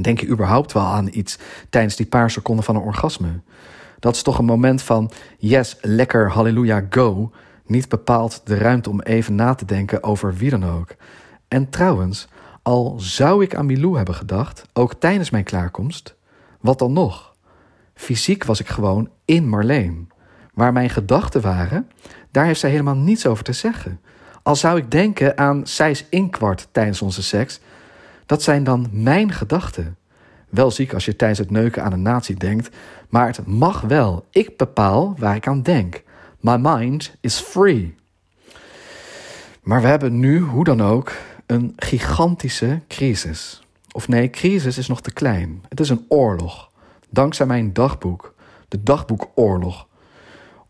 Denk 0.00 0.20
je 0.20 0.26
überhaupt 0.26 0.72
wel 0.72 0.82
aan 0.82 1.08
iets 1.12 1.38
tijdens 1.70 1.96
die 1.96 2.06
paar 2.06 2.30
seconden 2.30 2.64
van 2.64 2.76
een 2.76 2.82
orgasme? 2.82 3.40
Dat 4.02 4.14
is 4.14 4.22
toch 4.22 4.38
een 4.38 4.44
moment 4.44 4.82
van 4.82 5.10
yes, 5.38 5.76
lekker, 5.80 6.30
halleluja, 6.30 6.86
go. 6.90 7.30
Niet 7.66 7.88
bepaald 7.88 8.40
de 8.44 8.56
ruimte 8.56 8.90
om 8.90 9.00
even 9.00 9.34
na 9.34 9.54
te 9.54 9.64
denken 9.64 10.02
over 10.02 10.34
wie 10.34 10.50
dan 10.50 10.64
ook. 10.64 10.94
En 11.48 11.70
trouwens, 11.70 12.28
al 12.62 12.94
zou 12.98 13.42
ik 13.42 13.54
aan 13.54 13.66
Milou 13.66 13.96
hebben 13.96 14.14
gedacht, 14.14 14.66
ook 14.72 14.94
tijdens 14.94 15.30
mijn 15.30 15.44
klaarkomst, 15.44 16.14
wat 16.60 16.78
dan 16.78 16.92
nog? 16.92 17.34
Fysiek 17.94 18.44
was 18.44 18.60
ik 18.60 18.68
gewoon 18.68 19.10
in 19.24 19.48
Marleen. 19.48 20.10
Waar 20.54 20.72
mijn 20.72 20.90
gedachten 20.90 21.40
waren, 21.40 21.90
daar 22.30 22.44
heeft 22.44 22.60
zij 22.60 22.70
helemaal 22.70 22.96
niets 22.96 23.26
over 23.26 23.44
te 23.44 23.52
zeggen. 23.52 24.00
Al 24.42 24.56
zou 24.56 24.78
ik 24.78 24.90
denken 24.90 25.38
aan 25.38 25.66
Sijs 25.66 26.06
Inkwart 26.10 26.68
tijdens 26.72 27.02
onze 27.02 27.22
seks, 27.22 27.60
dat 28.26 28.42
zijn 28.42 28.64
dan 28.64 28.88
mijn 28.92 29.32
gedachten. 29.32 29.96
Wel 30.52 30.70
ziek 30.70 30.94
als 30.94 31.04
je 31.04 31.16
tijdens 31.16 31.38
het 31.38 31.50
neuken 31.50 31.82
aan 31.82 31.92
een 31.92 32.02
nazi 32.02 32.34
denkt, 32.34 32.76
maar 33.12 33.26
het 33.26 33.46
mag 33.46 33.80
wel. 33.80 34.26
Ik 34.30 34.56
bepaal 34.56 35.14
waar 35.18 35.36
ik 35.36 35.46
aan 35.46 35.62
denk. 35.62 36.02
My 36.40 36.56
mind 36.56 37.14
is 37.20 37.38
free. 37.38 37.94
Maar 39.62 39.80
we 39.80 39.86
hebben 39.86 40.18
nu, 40.18 40.38
hoe 40.38 40.64
dan 40.64 40.80
ook, 40.80 41.12
een 41.46 41.72
gigantische 41.76 42.80
crisis. 42.88 43.62
Of 43.92 44.08
nee, 44.08 44.30
crisis 44.30 44.78
is 44.78 44.88
nog 44.88 45.00
te 45.00 45.12
klein. 45.12 45.64
Het 45.68 45.80
is 45.80 45.88
een 45.88 46.04
oorlog. 46.08 46.70
Dankzij 47.10 47.46
mijn 47.46 47.72
dagboek, 47.72 48.34
de 48.68 48.82
dagboekoorlog. 48.82 49.86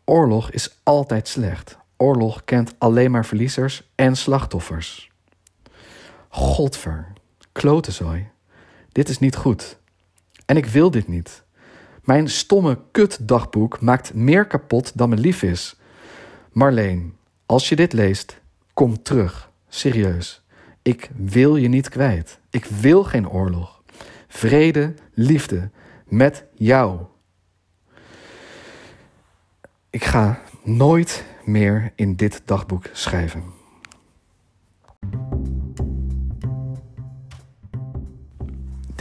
Oorlog 0.05 0.50
is 0.50 0.78
altijd 0.83 1.28
slecht. 1.28 1.78
Oorlog 1.96 2.44
kent 2.44 2.74
alleen 2.78 3.11
maar 3.11 3.26
verliezers 3.26 3.90
en 3.94 4.16
slachtoffers. 4.16 5.11
Godver, 6.28 7.12
klotezooi. 7.52 8.28
Dit 8.92 9.09
is 9.09 9.18
niet 9.18 9.37
goed. 9.37 9.78
En 10.46 10.57
ik 10.57 10.66
wil 10.66 10.90
dit 10.90 11.09
niet. 11.09 11.41
Mijn 12.04 12.28
stomme 12.28 12.78
kutdagboek 12.90 13.80
maakt 13.80 14.14
meer 14.14 14.46
kapot 14.46 14.92
dan 14.94 15.08
me 15.08 15.16
lief 15.16 15.42
is. 15.42 15.76
Marleen, 16.52 17.16
als 17.46 17.68
je 17.68 17.76
dit 17.76 17.92
leest, 17.92 18.40
kom 18.74 19.02
terug. 19.02 19.50
Serieus. 19.68 20.42
Ik 20.82 21.10
wil 21.16 21.56
je 21.56 21.68
niet 21.68 21.88
kwijt. 21.88 22.38
Ik 22.50 22.64
wil 22.64 23.04
geen 23.04 23.28
oorlog. 23.28 23.82
Vrede, 24.28 24.94
liefde, 25.14 25.70
met 26.08 26.44
jou. 26.54 27.00
Ik 29.90 30.04
ga 30.04 30.42
nooit 30.62 31.24
meer 31.44 31.92
in 31.94 32.16
dit 32.16 32.42
dagboek 32.44 32.84
schrijven. 32.92 33.62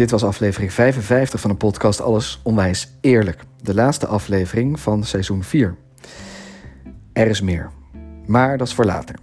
Dit 0.02 0.12
was 0.12 0.24
aflevering 0.24 0.74
55 0.74 1.40
van 1.40 1.50
de 1.50 1.56
podcast 1.56 2.02
Alles 2.02 2.40
Onwijs 2.44 2.92
Eerlijk. 3.02 3.44
De 3.62 3.74
laatste 3.74 4.08
aflevering 4.08 4.80
van 4.80 5.04
seizoen 5.04 5.44
4. 5.44 5.76
Er 7.14 7.28
is 7.28 7.42
meer. 7.42 7.70
Maar 8.26 8.58
dat 8.58 8.68
is 8.68 8.74
voor 8.74 8.86
later. 8.86 9.16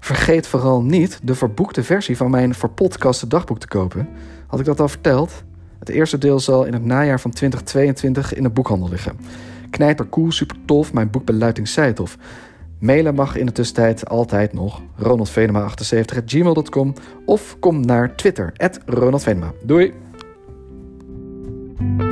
Vergeet 0.00 0.46
vooral 0.46 0.82
niet 0.82 1.20
de 1.22 1.34
verboekte 1.34 1.82
versie 1.82 2.16
van 2.16 2.30
mijn 2.30 2.54
verpodcaste 2.54 3.26
dagboek 3.26 3.58
te 3.58 3.68
kopen. 3.68 4.08
Had 4.46 4.60
ik 4.60 4.66
dat 4.66 4.80
al 4.80 4.88
verteld? 4.88 5.44
Het 5.78 5.88
eerste 5.88 6.18
deel 6.18 6.40
zal 6.40 6.64
in 6.64 6.72
het 6.72 6.84
najaar 6.84 7.20
van 7.20 7.30
2022 7.30 8.34
in 8.34 8.42
de 8.42 8.50
boekhandel 8.50 8.88
liggen. 8.88 9.18
Knijper 9.70 10.08
cool, 10.08 10.32
super 10.32 10.56
tof, 10.64 10.92
mijn 10.92 11.10
boek 11.10 11.24
bij 11.24 11.34
Luiting. 11.34 11.68
Mailen 12.78 13.14
mag 13.14 13.36
in 13.36 13.46
de 13.46 13.52
tussentijd 13.52 14.08
altijd 14.08 14.52
nog 14.52 14.82
ronaldvenema78.gmail.com 15.02 16.94
of 17.24 17.56
kom 17.60 17.80
naar 17.80 18.14
Twitter, 18.14 18.52
Ronald 18.86 19.26
Doei! 19.62 20.05
Thank 21.78 22.00
you. 22.00 22.05